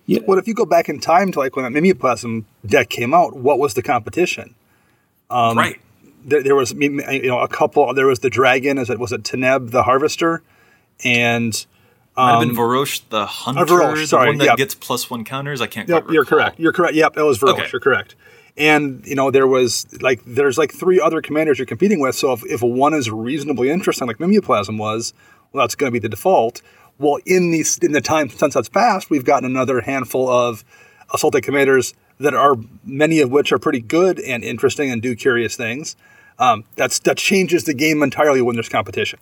[0.07, 0.21] Yeah.
[0.27, 3.35] But if you go back in time to like when that Mimeoplasm deck came out,
[3.35, 4.55] what was the competition?
[5.29, 5.81] Um, right.
[6.25, 6.91] There, there was you
[7.29, 7.93] know a couple.
[7.95, 8.79] There was the dragon.
[8.79, 10.43] Is it was it Teneb the Harvester,
[11.05, 11.67] and
[12.17, 14.57] Might have been Varosh the Hunter, Varosh, the sorry, one that yep.
[14.57, 15.61] gets plus one counters.
[15.61, 16.39] I can't Yep, you're recall.
[16.39, 16.59] correct.
[16.61, 16.95] You're correct.
[16.95, 17.51] Yep, that was Verge.
[17.51, 17.69] Okay.
[17.73, 18.15] You're correct.
[18.57, 22.15] And you know there was like there's like three other commanders you're competing with.
[22.15, 25.13] So if, if one is reasonably interesting, like Mimeoplasm was,
[25.53, 26.63] well, that's going to be the default.
[26.99, 30.65] Well, in these in the time since that's passed, we've gotten another handful of
[31.13, 35.55] assaulted commanders that are many of which are pretty good and interesting and do curious
[35.55, 35.97] things.
[36.39, 39.19] Um, that's that changes the game entirely when there's competition.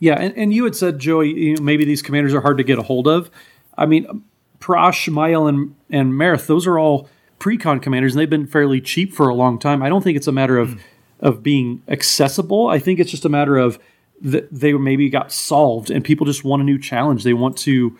[0.00, 2.64] Yeah, and, and you had said, Joey, you know, maybe these commanders are hard to
[2.64, 3.30] get a hold of.
[3.76, 4.22] I mean,
[4.60, 7.08] Prossh, Mayael, and, and Marath, those are all
[7.38, 9.82] pre-con commanders, and they've been fairly cheap for a long time.
[9.82, 10.80] I don't think it's a matter of
[11.20, 12.68] of being accessible.
[12.68, 13.78] I think it's just a matter of
[14.20, 17.24] that they maybe got solved, and people just want a new challenge.
[17.24, 17.98] They want to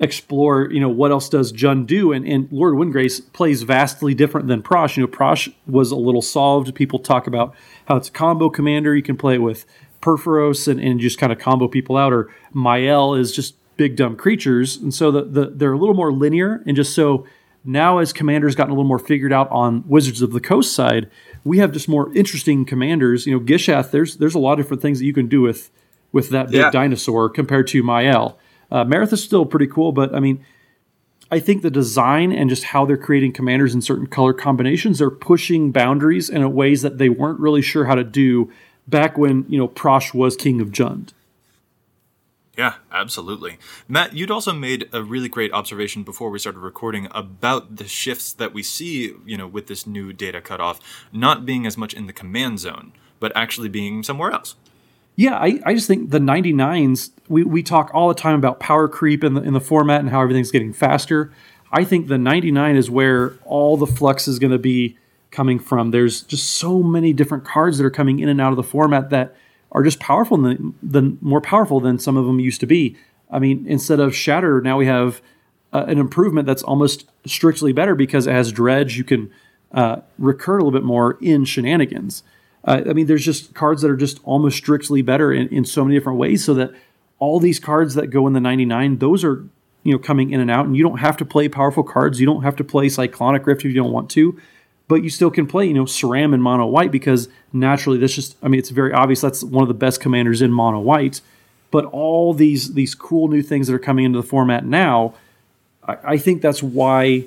[0.00, 2.12] explore, you know, what else does Jund do?
[2.12, 4.96] And, and Lord Windgrace plays vastly different than Prossh.
[4.96, 6.74] You know, Prossh was a little solved.
[6.74, 7.54] People talk about
[7.86, 8.96] how it's a combo commander.
[8.96, 9.64] You can play it with
[10.02, 12.12] Purphoros and, and just kind of combo people out.
[12.12, 14.76] Or Mayael is just big dumb creatures.
[14.76, 16.62] And so the, the they're a little more linear.
[16.66, 17.26] And just so
[17.64, 21.08] now as commanders gotten a little more figured out on Wizards of the Coast side,
[21.44, 23.26] we have just more interesting commanders.
[23.26, 25.70] You know, Gishath, there's there's a lot of different things that you can do with
[26.12, 26.70] with that big Yeah.
[26.70, 28.34] dinosaur compared to Mayael.
[28.70, 30.44] Uh, Marath is still pretty cool, but I mean,
[31.30, 35.10] I think the design and just how they're creating commanders in certain color combinations, they're
[35.10, 38.50] pushing boundaries in ways that they weren't really sure how to do
[38.92, 41.12] back when you know Prossh was king of Jund.
[42.56, 43.58] Yeah, absolutely.
[43.88, 48.32] Matt, you'd also made a really great observation before we started recording about the shifts
[48.34, 50.78] that we see, you know, with this new data cutoff,
[51.12, 54.54] not being as much in the command zone, but actually being somewhere else.
[55.16, 58.86] Yeah, I, I just think the 99s, we, we talk all the time about power
[58.86, 61.32] creep in the, in the format and how everything's getting faster.
[61.70, 64.98] I think the 99 is where all the flux is going to be
[65.32, 65.90] coming from.
[65.90, 69.10] There's just so many different cards that are coming in and out of the format
[69.10, 69.34] that
[69.72, 72.96] are just powerful than, than more powerful than some of them used to be.
[73.30, 75.22] I mean, instead of Shatter, now we have
[75.72, 78.96] uh, an improvement that's almost strictly better because it has Dredge.
[78.96, 79.32] You can
[79.72, 82.22] uh, recur a little bit more in shenanigans.
[82.64, 85.84] Uh, I mean, there's just cards that are just almost strictly better in, in so
[85.84, 86.44] many different ways.
[86.44, 86.72] So that
[87.18, 89.48] all these cards that go in the 99, those are
[89.82, 92.20] you know coming in and out, and you don't have to play powerful cards.
[92.20, 94.38] You don't have to play Cyclonic Rift if you don't want to,
[94.92, 98.36] but you still can play you know Sram and Mono White because naturally that's just
[98.42, 101.22] I mean it's very obvious that's one of the best commanders in Mono White.
[101.70, 105.14] But all these these cool new things that are coming into the format now,
[105.82, 107.24] I, I think that's why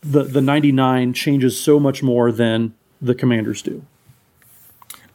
[0.00, 3.84] the the 99 changes so much more than the commanders do.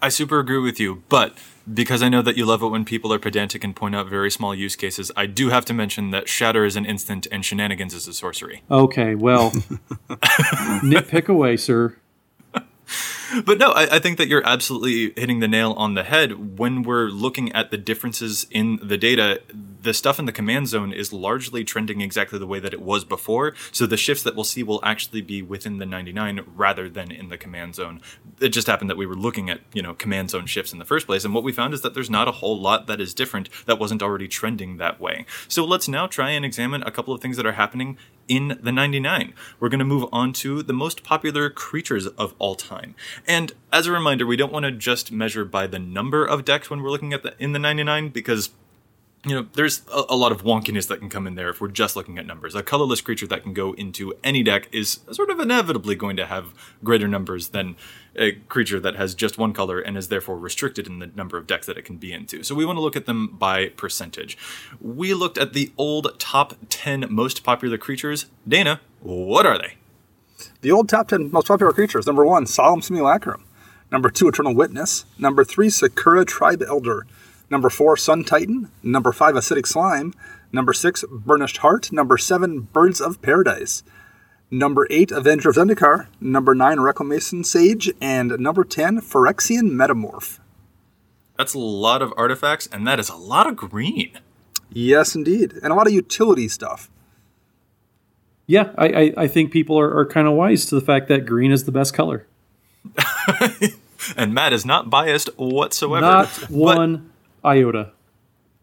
[0.02, 1.38] I super agree with you, but
[1.72, 4.32] because I know that you love it when people are pedantic and point out very
[4.32, 7.94] small use cases, I do have to mention that Shatter is an instant and Shenanigans
[7.94, 8.64] is a sorcery.
[8.70, 9.52] Okay, well,
[10.82, 11.98] nitpick away, sir.
[13.46, 16.58] But no, I, I think that you're absolutely hitting the nail on the head.
[16.60, 19.42] When we're looking at the differences in the data,
[19.82, 23.04] the stuff in the command zone is largely trending exactly the way that it was
[23.04, 23.54] before.
[23.72, 27.30] So the shifts that we'll see will actually be within the 99 rather than in
[27.30, 28.02] the command zone.
[28.40, 30.86] It just happened that we were looking at, you know, command zone shifts in the
[30.86, 31.26] first place.
[31.26, 33.80] And what we found is that there's not a whole lot that is different that
[33.80, 35.26] wasn't already trending that way.
[35.48, 37.98] So let's now try and examine a couple of things that are happening
[38.32, 39.34] in the 99.
[39.60, 42.96] We're going to move on to the most popular creatures of all time.
[43.28, 46.70] And as a reminder, we don't want to just measure by the number of decks
[46.70, 48.52] when we're looking at the in the 99 because
[49.26, 51.68] you know, there's a, a lot of wonkiness that can come in there if we're
[51.68, 52.56] just looking at numbers.
[52.56, 56.26] A colorless creature that can go into any deck is sort of inevitably going to
[56.26, 56.54] have
[56.84, 57.76] greater numbers than
[58.16, 61.46] a creature that has just one color and is therefore restricted in the number of
[61.46, 62.42] decks that it can be into.
[62.42, 64.38] So we want to look at them by percentage.
[64.80, 68.26] We looked at the old top 10 most popular creatures.
[68.48, 69.76] Dana, what are they?
[70.62, 72.08] The old top 10 most popular creatures.
[72.08, 73.46] Number one, Solemn Simulacrum.
[73.92, 75.06] Number two, Eternal Witness.
[75.20, 77.06] Number three, Sakura Tribe Elder.
[77.52, 78.72] Number four, Sun Titan.
[78.82, 80.14] Number five, Acidic Slime.
[80.54, 81.92] Number six, Burnished Hart.
[81.92, 83.84] Number seven, Birds of Paradise.
[84.50, 86.08] Number eight, Avenger of Zendikar.
[86.22, 87.92] Number nine, Reclamation Sage.
[88.00, 90.40] And number 10, Phyrexian Metamorph.
[91.38, 94.18] That's a lot of artifacts, and that is a lot of green.
[94.70, 95.54] Yes, indeed.
[95.62, 96.90] And a lot of utility stuff.
[98.48, 101.26] Yeah, I, I, I think people are, are kind of wise to the fact that
[101.26, 102.28] green is the best color.
[104.16, 106.06] and Matt is not biased whatsoever.
[106.06, 107.11] Not one
[107.46, 107.92] iota.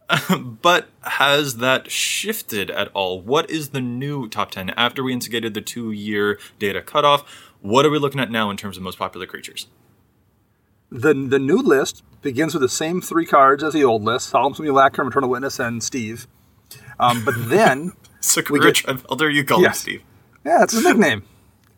[0.62, 3.20] but has that shifted at all?
[3.20, 7.28] What is the new top 10 after we instigated the two year data cutoff?
[7.60, 9.66] What are we looking at now in terms of most popular creatures?
[10.90, 14.54] The, the new list begins with the same three cards as the old list Solemn
[14.54, 16.26] Simulacrum, Eternal Witness, and Steve.
[16.98, 17.92] Um, but then.
[18.20, 19.78] Sakura get, Tribe Elder, you call yes.
[19.78, 20.02] him Steve.
[20.46, 21.24] Yeah, it's his nickname.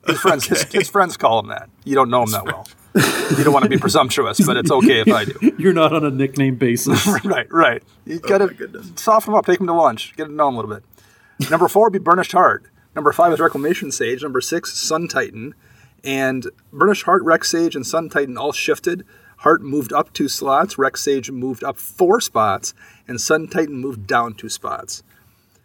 [0.06, 0.60] His friends, okay.
[0.60, 1.68] his, his, friends call him that.
[1.84, 2.68] You don't know him that well.
[2.94, 5.54] You don't want to be presumptuous, but it's okay if I do.
[5.58, 7.06] You're not on a nickname basis.
[7.24, 7.82] right, right.
[8.04, 10.54] You oh got to soften him up, take them to lunch, get to know him
[10.54, 11.50] a little bit.
[11.50, 12.64] Number four would be Burnished Hart.
[12.94, 14.22] Number five is Reclamation Sage.
[14.22, 15.54] Number six, Sun Titan.
[16.02, 19.04] And Burnished Hart, rex Sage, and Sun Titan all shifted.
[19.38, 22.74] Hart moved up two slots, rex Sage moved up four spots,
[23.06, 25.02] and Sun Titan moved down two spots.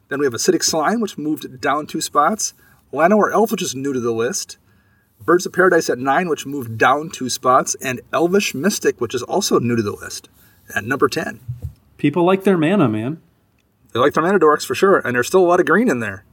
[0.08, 2.54] Then we have Acidic Slime, which moved down two spots.
[2.94, 4.58] Llanowar elf, which is new to the list.
[5.23, 7.75] Birds of Paradise at 9, which moved down two spots.
[7.82, 10.30] And Elvish Mystic, which is also new to the list,
[10.75, 11.39] at number 10.
[11.97, 13.21] People like their mana, man.
[13.93, 15.99] They like their mana dorks for sure, and there's still a lot of green in
[15.99, 16.25] there.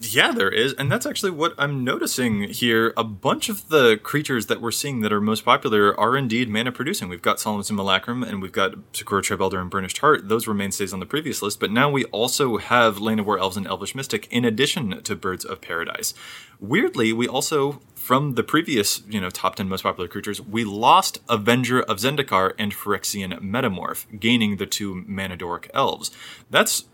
[0.00, 0.74] Yeah, there is.
[0.74, 2.92] And that's actually what I'm noticing here.
[2.96, 6.70] A bunch of the creatures that we're seeing that are most popular are indeed mana
[6.70, 7.08] producing.
[7.08, 10.28] We've got Solemn Simulacrum and we've got Sakura Tribe Elder and Burnished Hart.
[10.28, 13.66] Those were mainstays on the previous list, but now we also have Llanowar Elves and
[13.66, 16.14] Elvish Mystic in addition to Birds of Paradise.
[16.60, 21.20] Weirdly, we also from the previous, you know, top 10 most popular creatures, we lost
[21.28, 26.10] Avenger of Zendikar and Phyrexian Metamorph, gaining the two Manadoric elves.
[26.48, 26.84] That's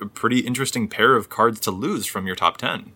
[0.00, 2.92] a pretty interesting pair of cards to lose from your top 10.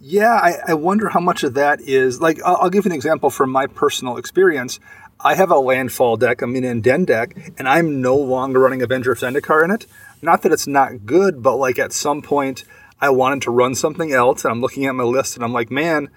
[0.00, 2.38] Yeah, I, I wonder how much of that is like.
[2.44, 4.78] I'll, I'll, give you an example from my personal experience.
[5.18, 9.12] I have a landfall deck, I'm in Den deck, and I'm no longer running Avenger
[9.12, 9.86] of Zendikar in it.
[10.20, 12.64] Not that it's not good, but like at some point,
[13.00, 15.70] I wanted to run something else, and I'm looking at my list, and I'm like,
[15.70, 16.10] man,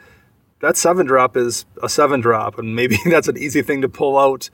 [0.60, 4.18] that seven drop is a seven drop, and maybe that's an easy thing to pull
[4.18, 4.50] out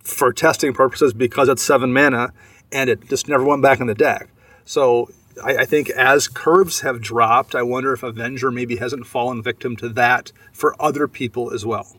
[0.00, 2.32] for testing purposes because it's seven mana
[2.74, 4.28] and it just never went back in the deck.
[4.66, 5.10] So
[5.42, 9.76] I, I, think as curves have dropped, I wonder if Avenger maybe hasn't fallen victim
[9.76, 11.96] to that for other people as well.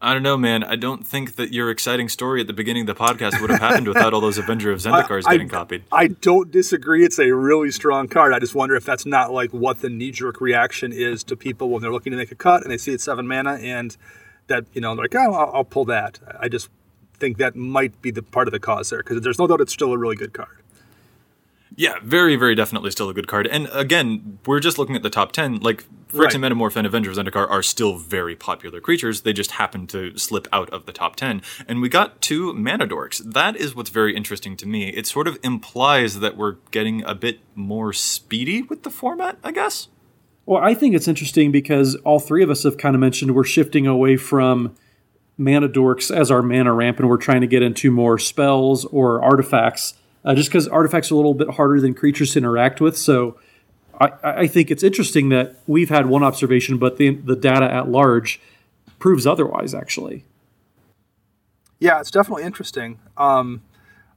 [0.00, 0.62] I don't know, man.
[0.62, 3.60] I don't think that your exciting story at the beginning of the podcast would have
[3.60, 5.84] happened without all those Avenger of Zendikars getting copied.
[5.90, 7.02] I don't disagree.
[7.02, 8.34] It's a really strong card.
[8.34, 11.70] I just wonder if that's not like what the knee jerk reaction is to people
[11.70, 13.96] when they're looking to make a cut and they see it's seven mana and
[14.48, 16.20] that, you know, they're like, oh, I'll, I'll pull that.
[16.38, 16.68] I just
[17.18, 19.72] think that might be the part of the cause there because there's no doubt it's
[19.72, 20.62] still a really good card.
[21.78, 23.46] Yeah, very, very definitely still a good card.
[23.46, 25.60] And again, we're just looking at the top 10.
[25.60, 26.52] Like, Phyrexian right.
[26.52, 29.22] Metamorph and Avenger of Zendikar are still very popular creatures.
[29.22, 31.42] They just happen to slip out of the top 10.
[31.68, 33.18] And we got two Mana Dorks.
[33.18, 34.88] That is what's very interesting to me.
[34.88, 39.52] It sort of implies that we're getting a bit more speedy with the format, I
[39.52, 39.88] guess.
[40.46, 43.44] Well, I think it's interesting because all three of us have kind of mentioned we're
[43.44, 44.74] shifting away from
[45.38, 49.22] mana dorks as our mana ramp, and we're trying to get into more spells or
[49.22, 49.94] artifacts,
[50.24, 52.96] uh, just because artifacts are a little bit harder than creatures to interact with.
[52.96, 53.38] So
[54.00, 57.88] I, I, think it's interesting that we've had one observation, but the, the data at
[57.88, 58.40] large
[58.98, 60.24] proves otherwise, actually.
[61.78, 62.98] Yeah, it's definitely interesting.
[63.16, 63.62] Um,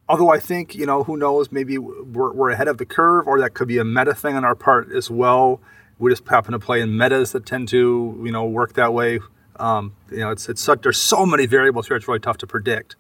[0.07, 3.39] although I think, you know, who knows, maybe we're, we're ahead of the curve, or
[3.39, 5.61] that could be a meta thing on our part as well.
[5.97, 9.19] We just happen to play in metas that tend to, you know, work that way.
[9.59, 12.47] Um, you know, it's it's such, there's so many variables here; it's really tough to
[12.47, 12.95] predict.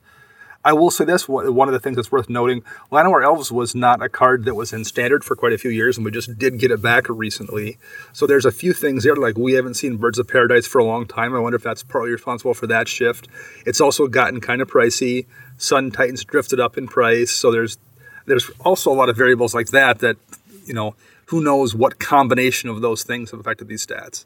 [0.63, 4.03] I will say this: one of the things that's worth noting, Llanowar Elves was not
[4.03, 6.59] a card that was in standard for quite a few years, and we just did
[6.59, 7.77] get it back recently.
[8.11, 10.83] So there's a few things there, like we haven't seen Birds of Paradise for a
[10.83, 11.33] long time.
[11.33, 13.29] I wonder if that's partly responsible for that shift.
[13.65, 15.27] It's also gotten kind of pricey.
[15.57, 17.77] Sun Titans drifted up in price, so there's
[18.25, 20.17] there's also a lot of variables like that that
[20.65, 20.93] you know
[21.27, 24.25] who knows what combination of those things have affected these stats.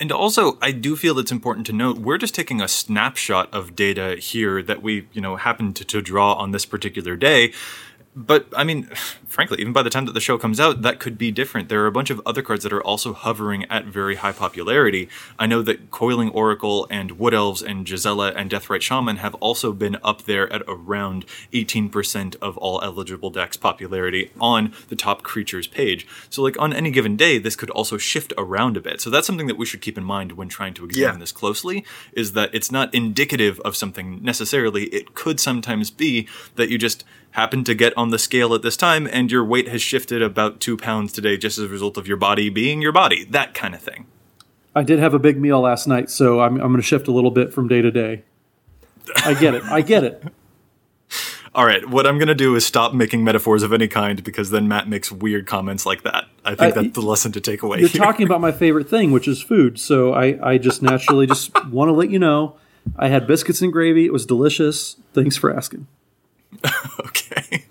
[0.00, 3.76] And also, I do feel it's important to note we're just taking a snapshot of
[3.76, 7.52] data here that we, you know, happen to, to draw on this particular day.
[8.14, 8.84] But I mean,
[9.26, 11.68] frankly, even by the time that the show comes out, that could be different.
[11.70, 15.08] There are a bunch of other cards that are also hovering at very high popularity.
[15.38, 19.72] I know that Coiling Oracle and Wood Elves and Gisela and Deathrite Shaman have also
[19.72, 25.66] been up there at around 18% of all eligible decks popularity on the top creatures
[25.66, 26.06] page.
[26.28, 29.00] So, like on any given day, this could also shift around a bit.
[29.00, 31.18] So that's something that we should keep in mind when trying to examine Yeah.
[31.20, 31.84] this closely.
[32.12, 34.84] Is that it's not indicative of something necessarily.
[34.86, 38.76] It could sometimes be that you just happen to get on the scale at this
[38.76, 42.06] time and your weight has shifted about two pounds today just as a result of
[42.06, 43.24] your body being your body.
[43.24, 44.06] That kind of thing.
[44.74, 47.12] I did have a big meal last night, so I'm, I'm going to shift a
[47.12, 48.22] little bit from day to day.
[49.24, 49.64] I get it.
[49.64, 50.22] I get it.
[51.54, 54.48] All right, what I'm going to do is stop making metaphors of any kind because
[54.48, 56.24] then Matt makes weird comments like that.
[56.46, 58.00] I think I- that's the lesson to take away You're here.
[58.00, 59.78] talking about my favorite thing, which is food.
[59.78, 62.56] So I, I just naturally just want to let you know
[62.96, 64.06] I had biscuits and gravy.
[64.06, 64.96] It was delicious.
[65.12, 65.86] Thanks for asking.
[67.00, 67.64] Okay.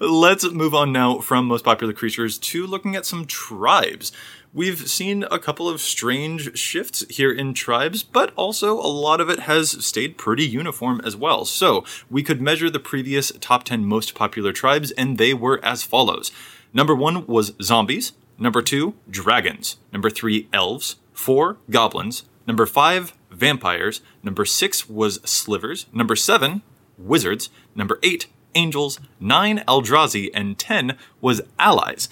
[0.00, 4.12] Let's move on now from most popular creatures to looking at some tribes.
[4.52, 9.28] We've seen a couple of strange shifts here in tribes, but also a lot of
[9.28, 11.44] it has stayed pretty uniform as well.
[11.44, 15.82] So, we could measure the previous top 10 most popular tribes, and they were as
[15.82, 16.32] follows.
[16.72, 18.12] Number one was zombies.
[18.38, 19.76] Number two, dragons.
[19.92, 20.96] Number three, elves.
[21.12, 22.24] Four, goblins.
[22.46, 24.00] Number five, vampires.
[24.22, 25.86] Number six was slivers.
[25.92, 26.62] Number seven,
[26.98, 27.50] wizards.
[27.74, 29.00] Number eight, angels.
[29.20, 30.30] Nine, Eldrazi.
[30.34, 32.08] And ten was allies.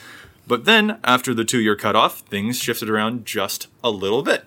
[0.47, 4.45] But then, after the two year cutoff, things shifted around just a little bit.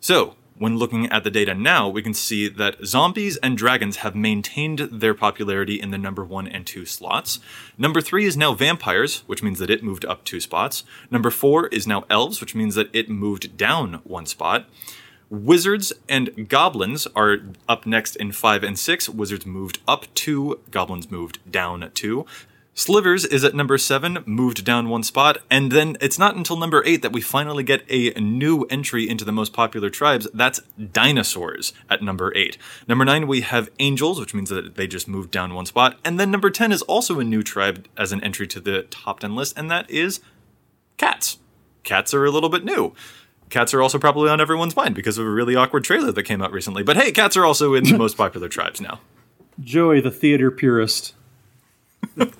[0.00, 4.14] So, when looking at the data now, we can see that zombies and dragons have
[4.14, 7.38] maintained their popularity in the number one and two slots.
[7.78, 10.84] Number three is now vampires, which means that it moved up two spots.
[11.10, 14.68] Number four is now elves, which means that it moved down one spot.
[15.30, 19.08] Wizards and goblins are up next in five and six.
[19.08, 22.26] Wizards moved up two, goblins moved down two.
[22.74, 26.82] Slivers is at number seven, moved down one spot, and then it's not until number
[26.84, 30.26] eight that we finally get a new entry into the most popular tribes.
[30.34, 30.60] That's
[30.92, 32.58] dinosaurs at number eight.
[32.88, 36.18] Number nine, we have angels, which means that they just moved down one spot, and
[36.18, 39.36] then number 10 is also a new tribe as an entry to the top 10
[39.36, 40.20] list, and that is
[40.96, 41.38] cats.
[41.82, 42.94] Cats are a little bit new.
[43.50, 46.40] Cats are also probably on everyone's mind because of a really awkward trailer that came
[46.40, 46.82] out recently.
[46.82, 49.00] But hey, cats are also in the most popular tribes now.
[49.60, 51.14] Joey, the theater purist.
[52.16, 52.30] but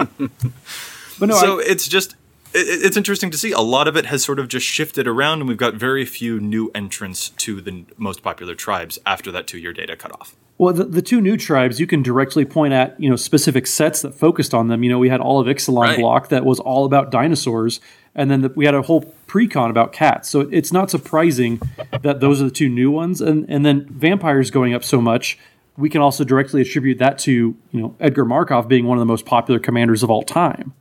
[1.20, 2.12] no, so I, it's just
[2.54, 5.40] it, it's interesting to see a lot of it has sort of just shifted around
[5.40, 9.72] and we've got very few new entrants to the most popular tribes after that two-year
[9.72, 13.16] data cutoff well, the, the two new tribes you can directly point at, you know,
[13.16, 14.84] specific sets that focused on them.
[14.84, 15.98] You know, we had all of Ixalan Right.
[15.98, 17.80] block that was all about dinosaurs,
[18.14, 20.28] and then the, we had a whole pre-con about cats.
[20.28, 21.60] So it's not surprising
[22.02, 25.38] that those are the two new ones, and and then vampires going up so much.
[25.76, 29.06] We can also directly attribute that to you know Edgar Markov being one of the
[29.06, 30.74] most popular commanders of all time.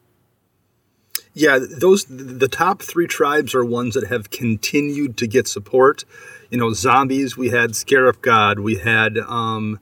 [1.33, 6.03] Yeah, those the top three tribes are ones that have continued to get support.
[6.49, 7.37] You know, zombies.
[7.37, 8.59] We had Scarab God.
[8.59, 9.79] We had um,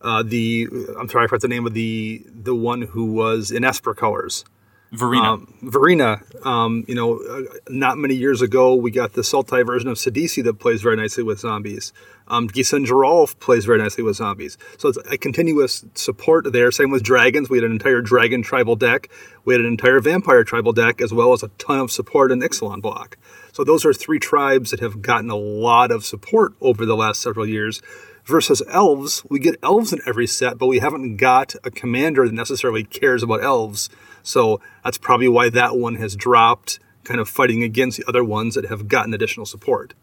[0.00, 0.68] uh, the
[0.98, 4.44] I'm sorry, I forgot the name of the the one who was in Esper colors.
[4.92, 5.32] Varina.
[5.32, 9.88] Um, Varina, um, you know, uh, not many years ago, we got the Sultai version
[9.88, 11.92] of Sidisi that plays very nicely with zombies.
[12.26, 14.58] Um, Geralf plays very nicely with zombies.
[14.78, 16.70] So it's a continuous support there.
[16.70, 17.48] Same with dragons.
[17.48, 19.10] We had an entire dragon tribal deck.
[19.44, 22.40] We had an entire vampire tribal deck, as well as a ton of support in
[22.40, 23.16] Ixalan block.
[23.52, 27.20] So those are three tribes that have gotten a lot of support over the last
[27.20, 27.80] several years.
[28.24, 32.34] Versus elves, we get elves in every set, but we haven't got a commander that
[32.34, 33.88] necessarily cares about elves.
[34.22, 38.54] So that's probably why that one has dropped, kind of fighting against the other ones
[38.54, 39.94] that have gotten additional support.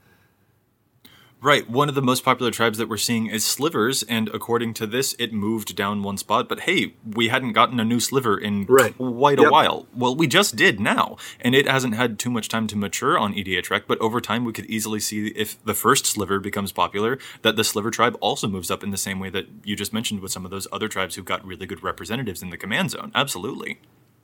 [1.39, 1.69] Right.
[1.69, 5.15] One of the most popular tribes that we're seeing is slivers, and according to this,
[5.19, 6.49] it moved down one spot.
[6.49, 8.97] But hey, we hadn't gotten a new sliver in Right.
[8.97, 9.51] quite a Yep.
[9.51, 9.85] while.
[9.95, 13.35] Well, we just did now, and it hasn't had too much time to mature on
[13.35, 13.85] EDH Rec.
[13.85, 17.63] But over time, we could easily see if the first sliver becomes popular, that the
[17.63, 20.43] sliver tribe also moves up in the same way that you just mentioned with some
[20.43, 23.11] of those other tribes who've got really good representatives in the command zone.
[23.13, 23.77] Absolutely.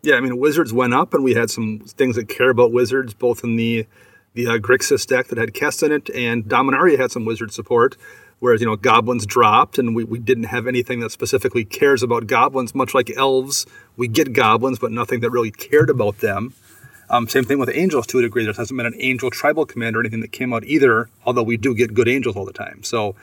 [0.03, 3.13] Yeah, I mean, wizards went up, and we had some things that care about wizards,
[3.13, 3.87] both in the
[4.33, 7.95] the uh, Grixis deck that had Kess in it, and Dominaria had some wizard support.
[8.39, 12.27] Whereas you know goblins dropped, and we, we didn't have anything that specifically cares about
[12.27, 12.75] goblins.
[12.75, 16.53] Much like elves, we get goblins, but nothing that really cared about them.
[17.09, 18.43] Um, same thing with angels to a degree.
[18.43, 21.09] There hasn't been an angel tribal command or anything that came out either.
[21.25, 22.83] Although we do get good angels all the time.
[22.83, 23.15] So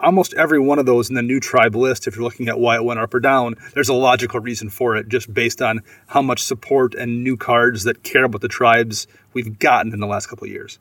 [0.00, 2.76] almost every one of those in the new tribe list, if you're looking at why
[2.76, 6.22] it went up or down, there's a logical reason for it, just based on how
[6.22, 10.26] much support and new cards that care about the tribes we've gotten in the last
[10.26, 10.78] couple of years.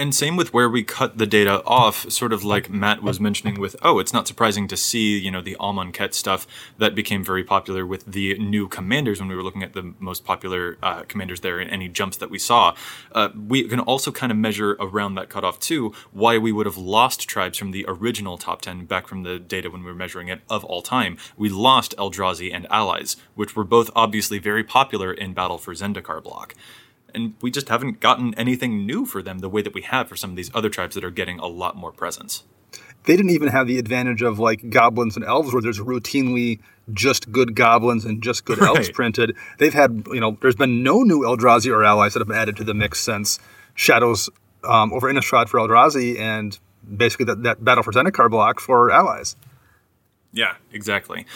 [0.00, 3.60] And same with where we cut the data off, sort of like Matt was mentioning
[3.60, 6.46] with, oh, it's not surprising to see, you know, the Amonkhet stuff
[6.78, 10.24] that became very popular with the new commanders when we were looking at the most
[10.24, 12.74] popular uh, commanders there and any jumps that we saw.
[13.12, 16.78] Uh, we can also kind of measure around that cutoff too why we would have
[16.78, 20.28] lost tribes from the original top 10 back from the data when we were measuring
[20.28, 21.18] it of all time.
[21.36, 26.22] We lost Eldrazi and allies, which were both obviously very popular in Battle for Zendikar
[26.22, 26.54] block
[27.14, 30.16] and we just haven't gotten anything new for them the way that we have for
[30.16, 32.44] some of these other tribes that are getting a lot more presence.
[33.04, 36.60] They didn't even have the advantage of like goblins and elves, where there's routinely
[36.92, 38.76] just good goblins and just good right.
[38.76, 39.36] elves printed.
[39.58, 42.56] They've had, you know, there's been no new Eldrazi or allies that have been added
[42.56, 43.38] to the mix since
[43.74, 44.28] Shadows
[44.64, 46.58] um, over Innistrad for Eldrazi and
[46.96, 49.36] basically that, that Battle for Zendikar block for allies.
[50.32, 51.26] Yeah, exactly.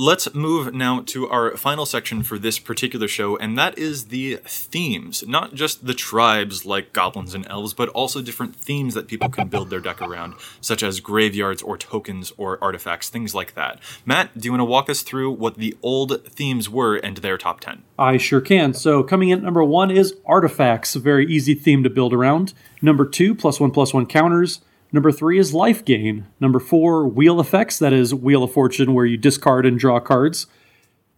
[0.00, 4.36] Let's move now to our final section for this particular show, and that is the
[4.44, 5.24] themes.
[5.26, 9.48] Not just the tribes like goblins and elves, but also different themes that people can
[9.48, 13.80] build their deck around, such as graveyards or tokens or artifacts, things like that.
[14.06, 17.36] Matt, do you want to walk us through what the old themes were and their
[17.36, 17.82] top 10?
[17.98, 18.74] I sure can.
[18.74, 22.54] So, coming in number one is artifacts, a very easy theme to build around.
[22.80, 24.60] Number two, plus one plus one counters.
[24.90, 26.26] Number three is life gain.
[26.40, 30.46] Number four, wheel effects, that is Wheel of Fortune, where you discard and draw cards.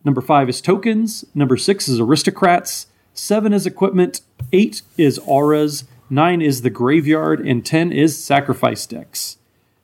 [0.04, 1.24] Number five is tokens.
[1.34, 2.86] Number six is aristocrats.
[3.14, 4.22] Seven is equipment.
[4.52, 5.84] Eight is auras.
[6.08, 7.46] Nine is the graveyard.
[7.46, 9.36] And ten is sacrifice decks.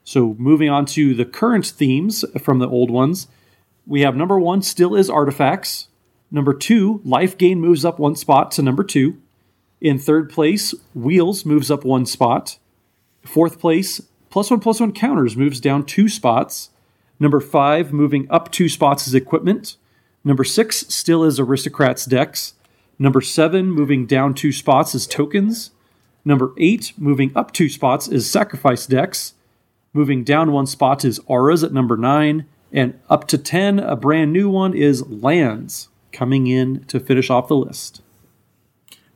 [0.03, 3.29] So moving on to the current themes from the old ones,
[3.87, 5.89] we have number one still is artifacts.
[6.31, 9.21] Number two, life gain moves up one spot to number two.
[9.81, 12.59] In third place, wheels moves up one spot.
[13.27, 14.01] Fourth place,
[14.31, 16.71] plus one plus one counters moves down two spots.
[17.19, 19.77] Number five, moving up two spots is equipment.
[20.25, 22.55] Number six still is aristocrats decks.
[22.99, 25.71] Number seven, moving down two spots is tokens.
[26.25, 29.35] Number eight, moving up two spots is sacrifice decks.
[29.93, 32.47] Moving down one spot is auras at number nine.
[32.73, 37.49] And up to 10, a brand new one is lands coming in to finish off
[37.49, 38.03] the list.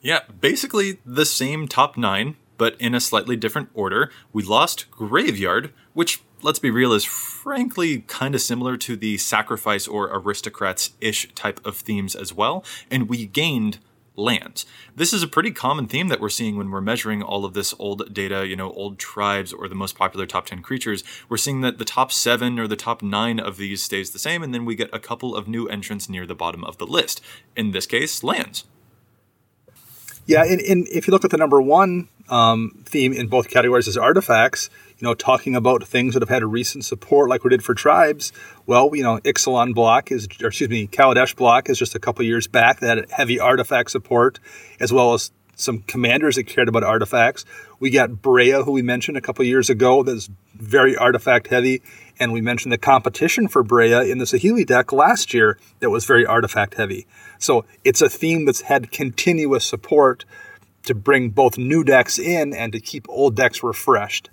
[0.01, 4.11] Yeah, basically the same top nine but in a slightly different order.
[4.35, 9.89] We lost Graveyard, which, let's be real, is frankly kind of similar to the Sacrifice
[9.89, 13.79] or Aristocrats ish type of themes as well, and we gained
[14.15, 14.67] lands.
[14.95, 17.73] This is a pretty common theme that we're seeing when we're measuring all of this
[17.79, 21.03] old data, you know, old tribes or the most popular top 10 creatures.
[21.31, 24.43] We're seeing that the top seven or the top nine of these stays the same,
[24.43, 27.23] and then we get a couple of new entrants near the bottom of the list.
[27.57, 28.65] In this case, lands.
[30.31, 33.89] Yeah, and, and if you look at the number one um, theme in both categories
[33.89, 37.51] is artifacts, you know, talking about things that have had a recent support like we
[37.51, 38.33] did for tribes.
[38.67, 42.25] Well, you know, Ixalan block is, or excuse me, Kaladesh block is just a couple
[42.25, 44.39] years back that had heavy artifact support,
[44.79, 47.45] as well as some commanders that cared about artifacts.
[47.81, 51.83] We got Breya, who we mentioned a couple years ago, that's very artifact heavy.
[52.19, 56.05] And we mentioned the competition for Breya in the Saheeli deck last year that was
[56.05, 57.07] very artifact heavy.
[57.39, 60.25] So it's a theme that's had continuous support
[60.85, 64.31] to bring both new decks in and to keep old decks refreshed.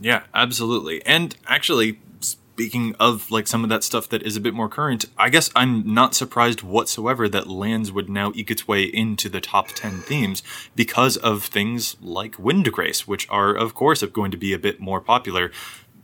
[0.00, 1.04] Yeah, absolutely.
[1.04, 5.06] And actually, speaking of like some of that stuff that is a bit more current,
[5.16, 9.40] I guess I'm not surprised whatsoever that lands would now eke its way into the
[9.40, 10.42] top 10 themes
[10.76, 15.00] because of things like Windgrace, which are, of course, going to be a bit more
[15.00, 15.50] popular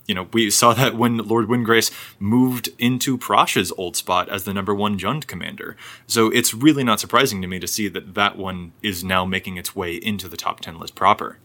[0.07, 4.55] you know, we saw that when Lord Windgrace moved into Prossh's old spot as the
[4.55, 5.77] number one Jund commander.
[6.07, 9.57] So it's really not surprising to me to see that that one is now making
[9.57, 11.39] its way into the top 10 list proper.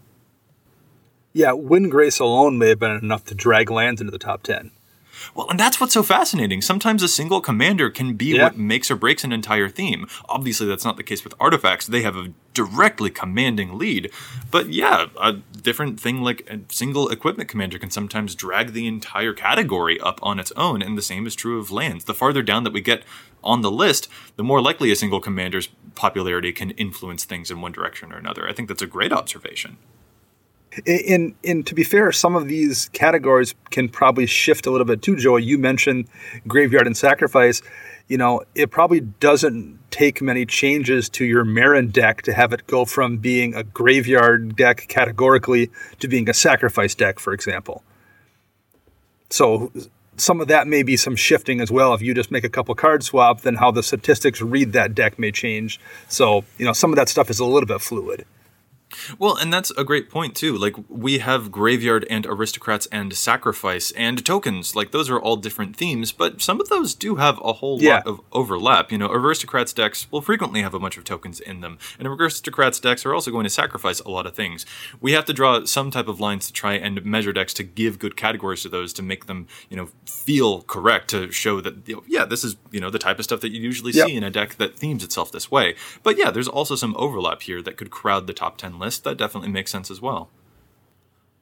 [1.34, 4.72] Yeah, Windgrace alone may have been enough to drag lands into the top 10.
[5.36, 6.62] Well, and that's what's so fascinating.
[6.62, 8.44] Sometimes a single commander can be yeah.
[8.44, 10.08] what makes or breaks an entire theme.
[10.28, 11.88] Obviously, that's not the case with artifacts.
[11.88, 14.12] They have a directly commanding lead.
[14.50, 19.34] But yeah, a different thing like a single equipment commander can sometimes drag the entire
[19.34, 22.06] category up on its own, and the same is true of lands.
[22.06, 23.04] The farther down that we get
[23.44, 27.72] on the list, the more likely a single commander's popularity can influence things in one
[27.72, 28.48] direction or another.
[28.48, 29.78] I think that's a great observation.
[30.86, 35.02] In, in to be fair, some of these categories can probably shift a little bit
[35.02, 35.18] too.
[35.18, 36.08] Joey, you mentioned
[36.48, 37.62] graveyard and sacrifice.
[38.08, 42.68] You know, it probably doesn't take many changes to your Meren deck to have it
[42.68, 45.70] go from being a graveyard deck categorically
[46.00, 47.84] to being a sacrifice deck, for example.
[49.30, 49.72] So
[50.18, 51.94] some of that may be some shifting as well.
[51.94, 55.20] If you just make a couple card swap, then how the statistics read that deck
[55.20, 55.80] may change.
[56.08, 58.26] So, you know, some of that stuff is a little bit fluid.
[59.20, 60.58] Well, and that's a great point too.
[60.58, 64.76] Like we have graveyard and aristocrats and sacrifice and tokens.
[64.76, 67.96] Like those are all different themes, but some of those do have a whole Yeah.
[67.96, 68.92] lot of overlap.
[68.92, 72.80] You know, aristocrats decks will frequently have a bunch of tokens in them, and aristocrats
[72.80, 74.66] decks are also going to sacrifice a lot of things.
[75.00, 78.00] We have to draw some type of lines to try and measure decks to give
[78.00, 81.96] good categories to those to make them, you know, feel correct to show that you
[81.96, 84.08] know, yeah, this is you know the type of stuff that you usually Yep.
[84.08, 85.76] see in a deck that themes itself this way.
[86.04, 89.06] But yeah, there's also some overlap here that could crowd the top 10 list.
[89.06, 90.30] That definitely makes sense as well.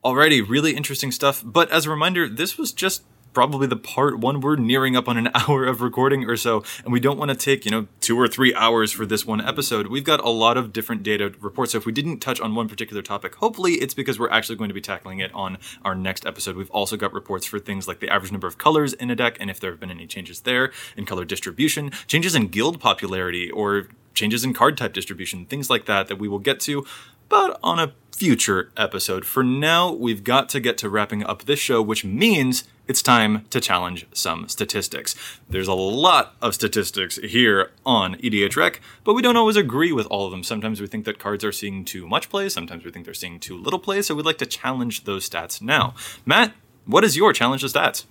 [0.06, 1.42] Alrighty, really interesting stuff.
[1.44, 4.42] But as a reminder, this was just probably the part one.
[4.42, 7.36] We're nearing up on an hour of recording or so, and we don't want to
[7.36, 9.88] take, you know, two or three hours for this one episode.
[9.88, 11.74] We've got a lot of different data reports.
[11.74, 14.70] So if we didn't touch on one particular topic, hopefully it's because we're actually going
[14.70, 16.56] to be tackling it on our next episode.
[16.56, 19.38] We've also got reports for things like the average number of colors in a deck
[19.40, 23.52] and if there have been any changes there in color distribution, changes in guild popularity,
[23.52, 26.86] or changes in card type distribution, things like that that we will get to,
[27.30, 29.26] but on a future episode.
[29.26, 33.46] For now, we've got to get to wrapping up this show, which means it's time
[33.50, 35.16] to challenge some statistics.
[35.50, 40.06] There's a lot of statistics here on EDH Rec, but we don't always agree with
[40.08, 40.44] all of them.
[40.44, 43.40] Sometimes we think that cards are seeing too much play, sometimes we think they're seeing
[43.40, 45.94] too little play, so we'd like to challenge those stats now.
[46.26, 46.54] Matt,
[46.86, 48.04] what is your challenge to stats?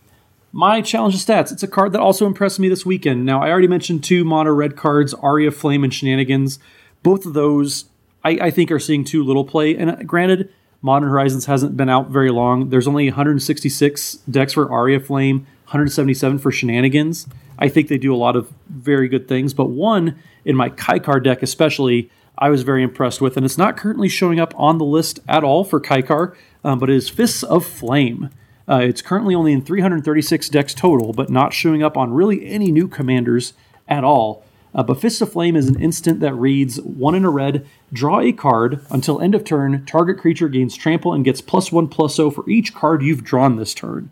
[0.53, 1.53] My challenge of stats.
[1.53, 3.27] It's a card that also impressed me this weekend.
[3.27, 6.59] Now, I already mentioned two mono red cards, Aria Flame and Shenanigans.
[7.03, 7.85] Both of those,
[8.25, 9.77] I, I think, are seeing too little play.
[9.77, 12.71] And uh, granted, Modern Horizons hasn't been out very long.
[12.71, 17.27] There's only 166 decks for Aria Flame, 177 for Shenanigans.
[17.59, 21.23] I think they do a lot of very good things, but one in my Kykar
[21.23, 24.85] deck, especially, I was very impressed with, and it's not currently showing up on the
[24.85, 26.35] list at all for Kykar,
[26.65, 28.31] um, but it is Fists of Flame.
[28.69, 32.71] Uh, it's currently only in 336 decks total, but not showing up on really any
[32.71, 33.55] new commanders
[33.89, 34.45] at all.
[34.75, 38.21] Uh, but Fist of Flame is an instant that reads one in a red, draw
[38.21, 39.85] a card until end of turn.
[39.87, 43.57] Target creature gains trample and gets plus one plus O for each card you've drawn
[43.57, 44.11] this turn.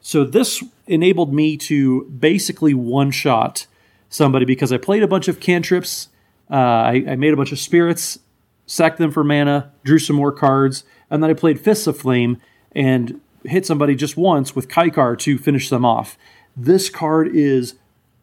[0.00, 3.66] So this enabled me to basically one shot
[4.08, 6.08] somebody because I played a bunch of cantrips,
[6.50, 8.20] uh, I, I made a bunch of spirits,
[8.66, 12.40] sacked them for mana, drew some more cards, and then I played Fists of Flame
[12.72, 13.20] and
[13.50, 16.16] hit somebody just once with Kykar to finish them off.
[16.56, 17.74] This card is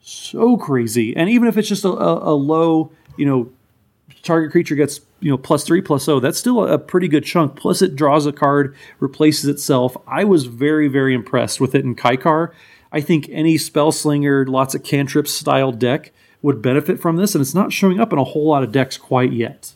[0.02, 3.50] so crazy, and even if it's just a, a, a low, you know,
[4.26, 7.56] target creature gets you know plus three plus oh that's still a pretty good chunk.
[7.56, 9.96] Plus it draws a card replaces itself.
[10.08, 12.52] I was very very impressed with it in kykar.
[12.92, 16.12] I think any spell slinger lots of cantrips style deck
[16.42, 18.98] would benefit from this and it's not showing up in a whole lot of decks
[18.98, 19.74] quite yet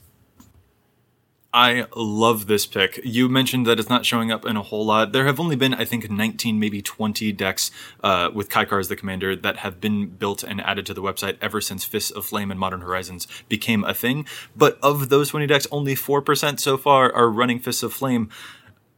[1.51, 2.99] I love this pick.
[3.03, 5.13] You mentioned that it's not showing up in a whole lot.
[5.13, 7.71] There have only been, I think, 19, maybe 20 decks
[8.03, 11.37] uh, with Kykar as the commander that have been built and added to the website
[11.41, 14.27] ever since Fists of Flame and Modern Horizons became a thing.
[14.55, 18.29] But of those 20 decks, only 4% so far are running Fists of Flame.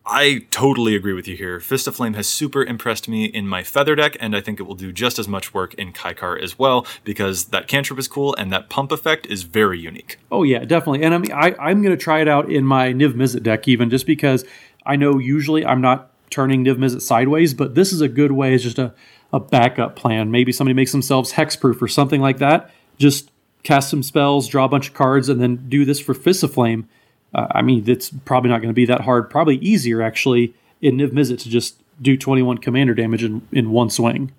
[0.05, 1.59] I totally agree with you here.
[1.59, 4.63] Fist of Flame has super impressed me in my Feather deck, and I think it
[4.63, 8.35] will do just as much work in Kykar as well, because that cantrip is cool
[8.35, 10.17] and that pump effect is very unique.
[10.31, 11.03] Oh yeah, definitely.
[11.03, 13.67] And I mean, I, I'm going to try it out in my Niv Mizzet deck,
[13.67, 14.43] even just because
[14.85, 18.55] I know usually I'm not turning Niv Mizzet sideways, but this is a good way
[18.55, 18.93] as just a,
[19.31, 20.31] a backup plan.
[20.31, 22.71] Maybe somebody makes themselves hexproof or something like that.
[22.97, 23.29] Just
[23.63, 26.53] cast some spells, draw a bunch of cards, and then do this for Fist of
[26.53, 26.89] Flame.
[27.33, 29.29] Uh, I mean, it's probably not going to be that hard.
[29.29, 33.89] Probably easier actually in Niv Mizzet to just do 21 commander damage in, in one
[33.89, 34.31] swing.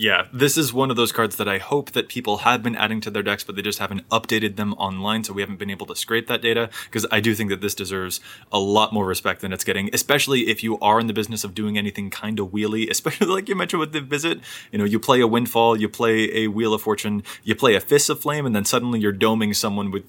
[0.00, 3.00] Yeah, this is one of those cards that I hope that people have been adding
[3.00, 5.86] to their decks, but they just haven't updated them online, so we haven't been able
[5.86, 6.70] to scrape that data.
[6.84, 8.20] Because I do think that this deserves
[8.52, 11.52] a lot more respect than it's getting, especially if you are in the business of
[11.52, 14.38] doing anything kind of wheelie, especially like you mentioned with the visit.
[14.70, 17.80] You know, you play a windfall, you play a wheel of fortune, you play a
[17.80, 20.04] fist of flame, and then suddenly you're doming someone with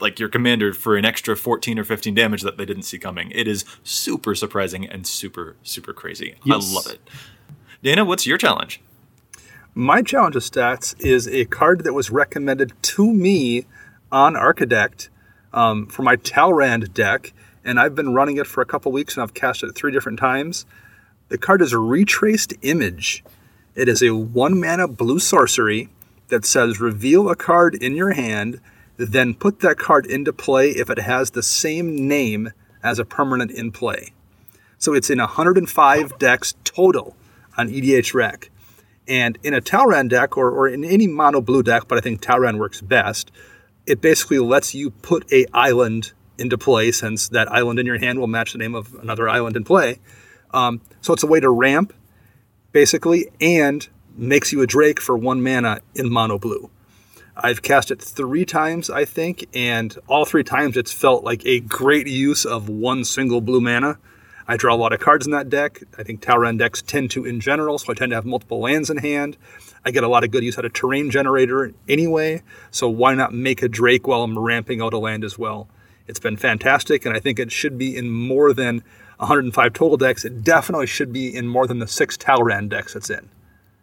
[0.00, 3.30] like your commander for an extra 14 or 15 damage that they didn't see coming.
[3.32, 6.36] It is super surprising and super, super crazy.
[6.44, 6.70] Yes.
[6.70, 7.00] I love it.
[7.82, 8.80] Dana, what's your challenge?
[9.74, 13.66] My challenge of stats is a card that was recommended to me
[14.10, 15.08] on Archidekt
[15.52, 17.32] um, for my Talrand deck,
[17.64, 20.18] and I've been running it for a couple weeks and I've cast it three different
[20.18, 20.66] times.
[21.28, 23.22] The card is Retraced Image.
[23.76, 25.88] It is a one mana blue sorcery
[26.28, 28.60] that says reveal a card in your hand,
[29.00, 32.50] then put that card into play if it has the same name
[32.82, 34.12] as a permanent in play.
[34.78, 37.16] So it's in 105 decks total
[37.56, 38.50] on EDH Rec.
[39.06, 42.22] And in a Talran deck, or, or in any mono blue deck, but I think
[42.22, 43.30] Talran works best,
[43.86, 48.18] it basically lets you put a island into play, since that island in your hand
[48.18, 49.98] will match the name of another island in play.
[50.52, 51.92] Um, so it's a way to ramp,
[52.72, 53.86] basically, and
[54.16, 56.70] makes you a Drake for one mana in mono blue.
[57.42, 61.60] I've cast it three times, I think, and all three times it's felt like a
[61.60, 63.98] great use of one single blue mana.
[64.46, 65.80] I draw a lot of cards in that deck.
[65.96, 68.90] I think Talrand decks tend to in general, so I tend to have multiple lands
[68.90, 69.38] in hand.
[69.84, 73.32] I get a lot of good use out of terrain generator anyway, so why not
[73.32, 75.68] make a Drake while I'm ramping out a land as well?
[76.06, 78.82] It's been fantastic, and I think it should be in more than
[79.16, 80.24] 105 total decks.
[80.24, 83.30] It definitely should be in more than the six Talrand decks it's in.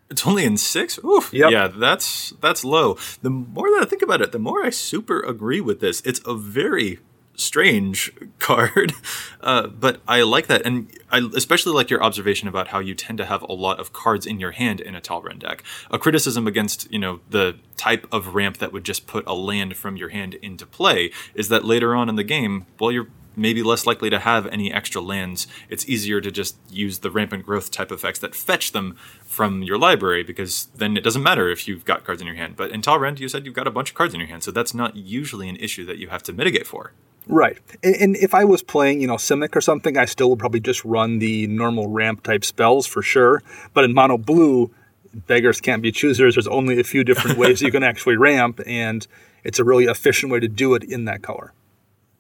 [0.10, 0.99] It's only in six.
[1.03, 1.34] Oof.
[1.34, 1.51] Yep.
[1.51, 2.97] Yeah, that's that's low.
[3.22, 6.01] The more that I think about it, the more I super agree with this.
[6.01, 6.99] It's a very
[7.36, 8.93] strange card,
[9.41, 13.18] uh, but I like that, and I especially like your observation about how you tend
[13.20, 15.64] to have a lot of cards in your hand in a Talrand deck.
[15.91, 19.76] A criticism against you know the type of ramp that would just put a land
[19.76, 23.08] from your hand into play is that later on in the game, well, you're
[23.38, 25.48] maybe less likely to have any extra lands.
[25.70, 29.78] It's easier to just use the rampant growth type effects that fetch them from your
[29.78, 32.56] library because then it doesn't matter if you've got cards in your hand.
[32.56, 34.52] But in Talrand, you said you've got a bunch of cards in your hand, so
[34.52, 36.92] that's not usually an issue that you have to mitigate for.
[37.28, 37.58] Right.
[37.84, 40.60] And, and if I was playing, you know, Simic or something, I still would probably
[40.60, 43.44] just run the normal ramp type spells for sure.
[43.74, 44.72] But in mono blue,
[45.14, 46.36] beggars can't be choosers.
[46.36, 49.06] There's only a few different ways you can actually ramp, and
[49.44, 51.54] it's a really efficient way to do it in that color.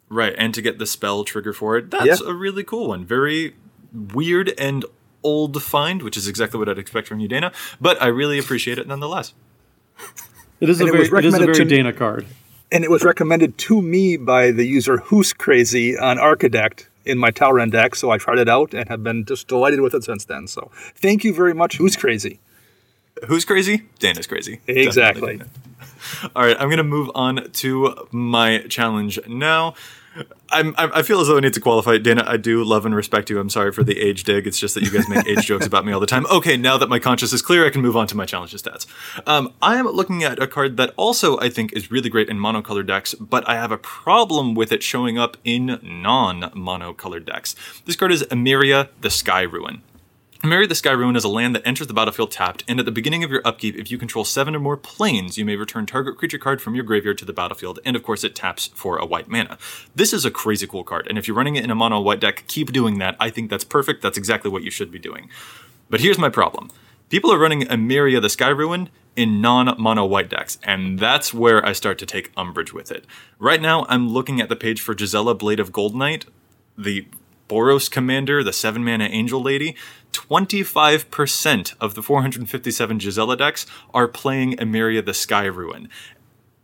[0.09, 2.27] Right, and to get the spell trigger for it, that's Yeah.
[2.27, 3.03] a really cool one.
[3.05, 3.55] Very
[4.13, 4.85] weird and
[5.23, 7.51] old to find, which is exactly what I'd expect from you, Dana.
[7.81, 9.33] But I really appreciate it nonetheless.
[10.59, 12.25] It is a And it very was it is a very to- Dana card.
[12.71, 17.29] And it was recommended to me by the user Who's Crazy on Archidekt in my
[17.29, 20.25] Talrand deck, so I tried it out and have been just delighted with it since
[20.25, 20.47] then.
[20.47, 22.39] So thank you very much, Who's Crazy.
[23.27, 23.83] Who's crazy?
[23.99, 24.59] Dana's crazy.
[24.67, 25.37] Exactly.
[25.37, 25.49] Dana.
[26.35, 29.75] All right, I'm to move on to my challenge now.
[30.49, 31.97] I'm, I feel as though I need to qualify.
[31.97, 33.39] Dana, I do love and respect you.
[33.39, 34.47] I'm sorry for the age dig.
[34.47, 36.25] It's just that you guys make age jokes about me all the time.
[36.27, 38.87] Okay, now that my conscience is clear, I can move on to my challenge stats.
[39.27, 42.37] Um, I am looking at a card that also I think is really great in
[42.37, 47.55] monocolor decks, but I have a problem with it showing up in non monocolored decks.
[47.85, 49.81] This card is Emeria, the Sky Ruin.
[50.47, 52.91] Marry the Sky Ruin is a land that enters the battlefield tapped, and at the
[52.91, 56.15] beginning of your upkeep, if you control seven or more plains, you may return target
[56.17, 59.05] creature card from your graveyard to the battlefield, and of course, it taps for a
[59.05, 59.57] white mana.
[59.93, 62.21] This is a crazy cool card, and if you're running it in a mono white
[62.21, 63.17] deck, keep doing that.
[63.19, 64.01] I think that's perfect.
[64.01, 65.29] That's exactly what you should be doing.
[65.89, 66.69] But here's my problem.
[67.09, 71.73] People are running Emeria the Sky Ruin in non-mono white decks, and that's where I
[71.73, 73.03] start to take umbrage with it.
[73.37, 76.25] Right now, I'm looking at the page for Gisela Blade of Goldnight,
[76.77, 77.05] the
[77.49, 79.75] Boros Commander, the 7 mana Angel Lady.
[80.11, 85.89] 25% of the 457 Gisela decks are playing Emeria the Sky Ruin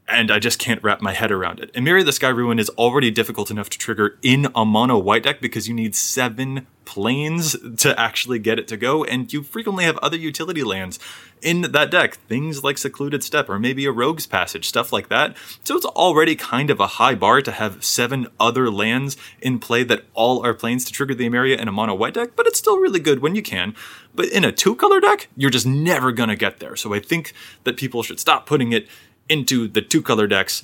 [0.07, 1.73] and I just can't wrap my head around it.
[1.73, 5.39] Emeria the Sky Ruin is already difficult enough to trigger in a mono white deck
[5.39, 9.97] because you need seven plains to actually get it to go, and you frequently have
[9.99, 10.99] other utility lands
[11.41, 15.35] in that deck, things like Secluded Step or maybe a Rogue's Passage, stuff like that.
[15.63, 19.83] So it's already kind of a high bar to have seven other lands in play
[19.83, 22.59] that all are plains to trigger the Emeria in a mono white deck, but it's
[22.59, 23.75] still really good when you can.
[24.15, 26.75] But in a two color deck, you're just never gonna get there.
[26.75, 27.33] So I think
[27.63, 28.87] that people should stop putting it
[29.29, 30.63] into the two color decks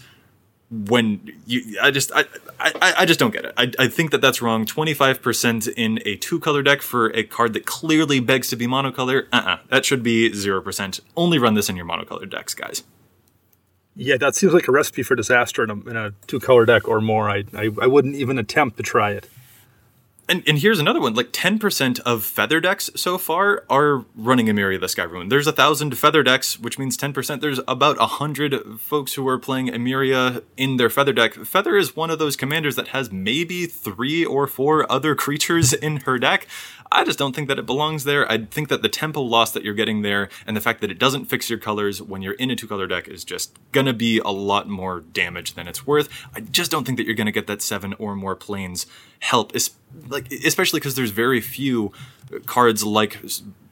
[0.71, 2.25] when you i just i
[2.59, 3.53] i, I just don't get it.
[3.57, 4.65] I, I think that that's wrong.
[4.65, 9.27] 25% in a two color deck for a card that clearly begs to be monocolor
[9.31, 9.59] uh-uh.
[9.69, 12.83] That should be 0% only run this in your monocolor decks guys.
[13.95, 16.87] Yeah, that seems like a recipe for disaster in a, in a two color deck
[16.87, 17.29] or more.
[17.29, 19.27] I, I, I wouldn't even attempt to try it.
[20.29, 21.15] And, and here's another one.
[21.15, 25.29] Like 10% of feather decks so far are running Emeria the Sky Ruin.
[25.29, 27.41] There's a thousand feather decks, which means 10%.
[27.41, 31.33] There's about a hundred folks who are playing Emeria in their feather deck.
[31.33, 35.97] Feather is one of those commanders that has maybe three or four other creatures in
[36.01, 36.45] her deck.
[36.91, 38.29] I just don't think that it belongs there.
[38.31, 40.97] I think that the tempo loss that you're getting there and the fact that it
[40.97, 44.19] doesn't fix your colors when you're in a two color deck is just gonna be
[44.19, 46.09] a lot more damage than it's worth.
[46.35, 48.87] I just don't think that you're gonna get that seven or more plains
[49.19, 49.71] help, es-
[50.07, 51.91] like especially because there's very few
[52.45, 53.19] cards like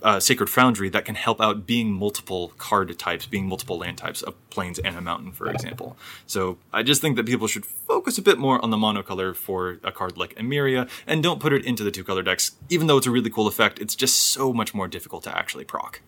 [0.04, 4.24] uh, Sacred Foundry that can help out being multiple card types, being multiple land types,
[4.26, 5.98] a plains and a mountain, for example.
[6.26, 9.80] So I just think that people should focus a bit more on the monocolor for
[9.84, 12.52] a card like Emeria, and don't put it into the two color decks.
[12.70, 15.64] Even though it's a really cool effect, it's just so much more difficult to actually
[15.64, 16.02] proc.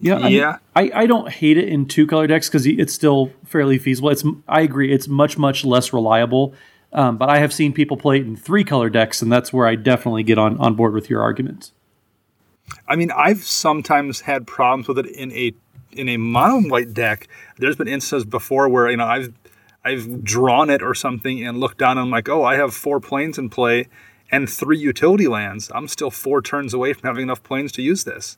[0.00, 0.58] Yeah, I mean, Yeah.
[0.74, 4.08] I, I don't hate it in two color decks because it's still fairly feasible.
[4.08, 6.54] It's I agree, it's much much less reliable.
[6.92, 9.66] Um, but I have seen people play it in three color decks, and that's where
[9.66, 11.72] I definitely get on, on board with your argument.
[12.88, 15.52] I mean, I've sometimes had problems with it in a
[15.92, 17.28] in a mono white deck.
[17.58, 19.32] There's been instances before where you know I've
[19.84, 23.00] I've drawn it or something and looked down and I'm like, oh, I have four
[23.00, 23.88] plains in play
[24.30, 25.70] and three utility lands.
[25.74, 28.36] I'm still four turns away from having enough plains to use this.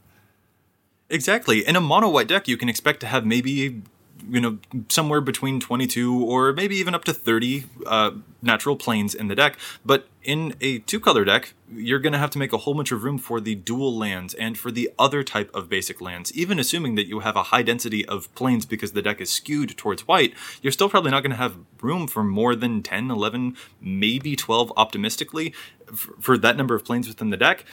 [1.11, 1.67] Exactly.
[1.67, 3.83] In a mono white deck, you can expect to have maybe
[4.31, 4.59] you know,
[4.89, 9.57] somewhere between 22 or maybe even up to 30 uh, natural plains in the deck.
[9.85, 12.93] But in a two color deck, you're going to have to make a whole bunch
[12.93, 16.33] of room for the dual lands and for the other type of basic lands.
[16.33, 19.77] Even assuming that you have a high density of plains because the deck is skewed
[19.77, 23.57] towards white, you're still probably not going to have room for more than 10, 11,
[23.81, 25.53] maybe 12 optimistically
[25.95, 27.65] for that number of plains within the deck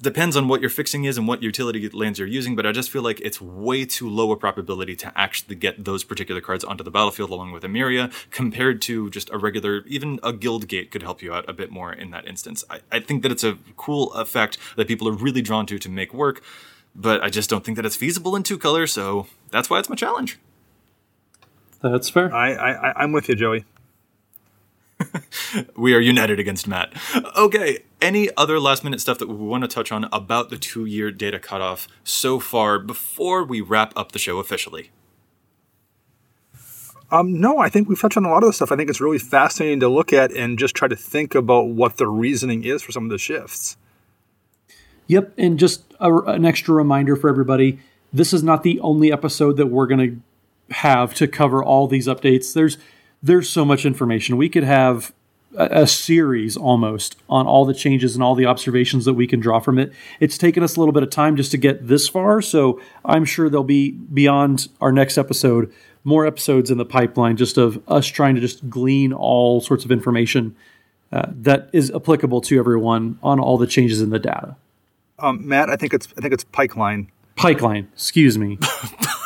[0.00, 2.90] depends on what your fixing is and what utility lands you're using, but I just
[2.90, 6.82] feel like it's way too low a probability to actually get those particular cards onto
[6.82, 11.02] the battlefield along with Emeria compared to just a regular, even a guild gate could
[11.02, 12.64] help you out a bit more in that instance.
[12.68, 15.88] I, I think that it's a cool effect that people are really drawn to to
[15.88, 16.42] make work,
[16.94, 19.88] but I just don't think that it's feasible in two color, so that's why it's
[19.88, 20.38] my challenge.
[21.80, 22.34] That's fair.
[22.34, 23.64] I, I I'm with you, Joey.
[25.76, 26.92] we are united against Matt.
[27.36, 30.84] Okay, any other last minute stuff that we want to touch on about the two
[30.84, 34.90] year data cutoff so far before we wrap up the show officially?
[37.12, 38.70] Um, no, I think we've touched on a lot of the stuff.
[38.70, 41.96] I think it's really fascinating to look at and just try to think about what
[41.96, 43.76] the reasoning is for some of the shifts.
[45.08, 47.80] Yep, and just a, an extra reminder for everybody:
[48.12, 50.22] this is not the only episode that we're going
[50.68, 52.54] to have to cover all these updates.
[52.54, 52.78] There's
[53.20, 54.36] there's so much information.
[54.36, 55.12] We could have
[55.56, 59.40] a, a, series almost on all the changes and all the observations that we can
[59.40, 59.92] draw from it.
[60.20, 63.24] It's taken us a little bit of time just to get this far, so I'm
[63.24, 65.72] sure there'll be beyond our next episode
[66.04, 69.92] more episodes in the pipeline just of us trying to just glean all sorts of
[69.92, 70.56] information
[71.12, 74.56] uh, that is applicable to everyone on all the changes in the data.
[75.18, 77.08] Um, Matt, I think it's I think it's Pikeline.
[77.36, 78.58] Pikeline, excuse me.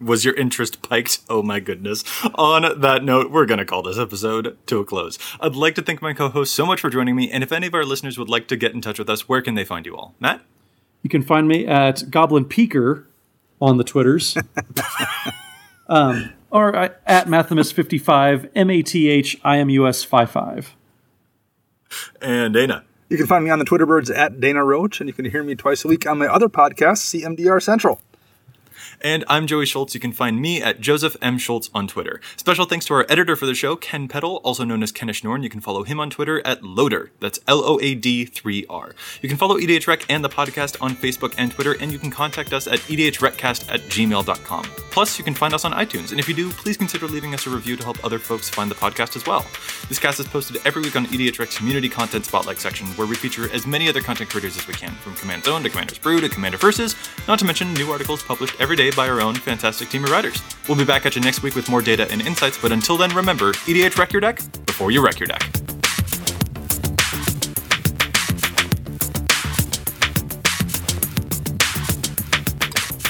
[0.00, 1.20] was your interest piked?
[1.28, 2.04] Oh my goodness.
[2.34, 5.18] On that note, we're going to call this episode to a close.
[5.40, 7.30] I'd like to thank my co host so much for joining me.
[7.30, 9.42] And if any of our listeners would like to get in touch with us, where
[9.42, 10.14] can they find you all?
[10.20, 10.42] Matt?
[11.02, 13.06] You can find me at Goblin Piker
[13.60, 14.36] on the Twitters.
[15.88, 20.74] um, or at Mathimus55, M A T H I M U S 55.
[22.22, 22.84] And Dana.
[23.08, 25.42] You can find me on the Twitter birds at Dana Roach, and you can hear
[25.42, 28.00] me twice a week on my other podcast, CMDR Central.
[29.00, 29.94] And I'm Joey Schultz.
[29.94, 31.38] You can find me at Joseph M.
[31.38, 32.20] Schultz on Twitter.
[32.36, 35.42] Special thanks to our editor for the show, Ken Peddle, also known as Kenish Norn.
[35.42, 37.10] You can follow him on Twitter at Loader.
[37.20, 38.94] That's L O A D 3 R.
[39.22, 42.10] You can follow EDH Rec and the podcast on Facebook and Twitter, and you can
[42.10, 44.64] contact us at edhrecast at gmail.com.
[44.90, 47.46] Plus, you can find us on iTunes, and if you do, please consider leaving us
[47.46, 49.44] a review to help other folks find the podcast as well.
[49.88, 53.16] This cast is posted every week on EDH Rec's community content spotlight section, where we
[53.16, 56.20] feature as many other content creators as we can, from Command Zone to Commander's Brew
[56.20, 56.94] to Commander Versus,
[57.26, 60.40] not to mention new articles published every day by our own fantastic team of writers.
[60.66, 63.14] We'll be back at you next week with more data and insights, but until then,
[63.14, 65.42] remember EDH wreck your deck before you wreck your deck.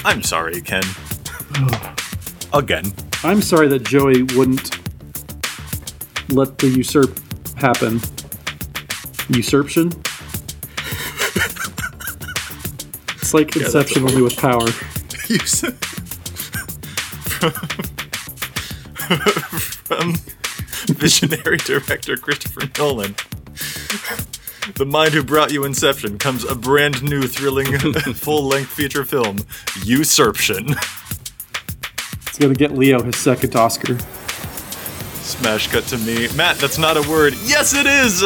[0.03, 0.83] I'm sorry, Ken.
[2.53, 2.93] Again.
[3.23, 4.77] I'm sorry that Joey wouldn't
[6.29, 7.17] let the usurp
[7.55, 8.01] happen.
[9.29, 9.87] Usurption?
[13.15, 14.67] it's like yeah, Inception only with power.
[19.85, 20.13] from
[20.95, 23.15] visionary director Christopher Nolan.
[24.75, 27.77] The mind who brought you Inception comes a brand new, thrilling,
[28.13, 29.37] full length feature film,
[29.83, 30.75] Usurption.
[32.27, 33.97] It's gonna get Leo his second Oscar.
[35.21, 36.27] Smash cut to me.
[36.35, 37.33] Matt, that's not a word.
[37.45, 38.21] Yes, it is!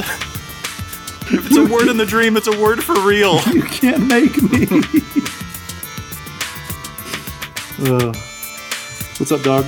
[1.32, 3.40] If it's a word in the dream, it's a word for real.
[3.54, 4.66] You can't make me.
[7.82, 8.14] Uh.
[9.18, 9.66] What's up, dog?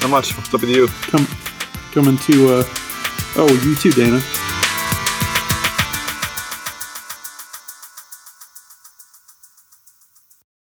[0.00, 0.36] Not much.
[0.36, 0.88] What's up with you?
[1.10, 1.26] Come,
[1.92, 2.58] coming to.
[2.58, 2.64] Uh,
[3.36, 4.20] oh, you too, Dana.